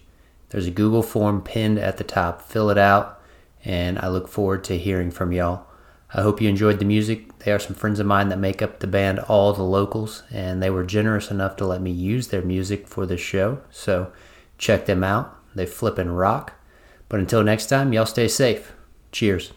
There's 0.51 0.69
a 0.69 0.71
Google 0.71 1.03
form 1.03 1.43
pinned 1.43 1.81
at 1.81 1.97
the 1.97 2.05
top. 2.05 2.41
Fill 2.41 2.71
it 2.71 2.79
out, 2.79 3.21
and 3.65 3.99
I 3.99 4.07
look 4.07 4.29
forward 4.29 4.63
to 4.65 4.79
hearing 4.79 5.11
from 5.11 5.33
y'all. 5.33 5.67
I 6.15 6.21
hope 6.23 6.43
you 6.43 6.49
enjoyed 6.49 6.79
the 6.79 6.85
music. 6.85 7.39
They 7.39 7.53
are 7.53 7.59
some 7.59 7.75
friends 7.75 7.99
of 7.99 8.07
mine 8.07 8.29
that 8.29 8.39
make 8.39 8.61
up 8.61 8.81
the 8.81 8.87
band 8.87 9.19
All 9.21 9.53
the 9.53 9.63
Locals, 9.63 10.25
and 10.31 10.63
they 10.63 10.69
were 10.69 10.85
generous 10.85 11.31
enough 11.31 11.57
to 11.57 11.67
let 11.67 11.81
me 11.81 11.91
use 11.91 12.29
their 12.29 12.43
music 12.43 12.87
for 12.87 13.07
this 13.07 13.21
show. 13.21 13.63
So 13.71 14.13
check 14.59 14.85
them 14.85 15.03
out. 15.03 15.39
They 15.55 15.67
flip 15.67 15.97
and 15.97 16.17
rock. 16.19 16.55
But 17.09 17.21
until 17.21 17.43
next 17.43 17.67
time, 17.67 17.93
y'all 17.93 18.07
stay 18.07 18.29
safe. 18.29 18.73
Cheers. 19.11 19.53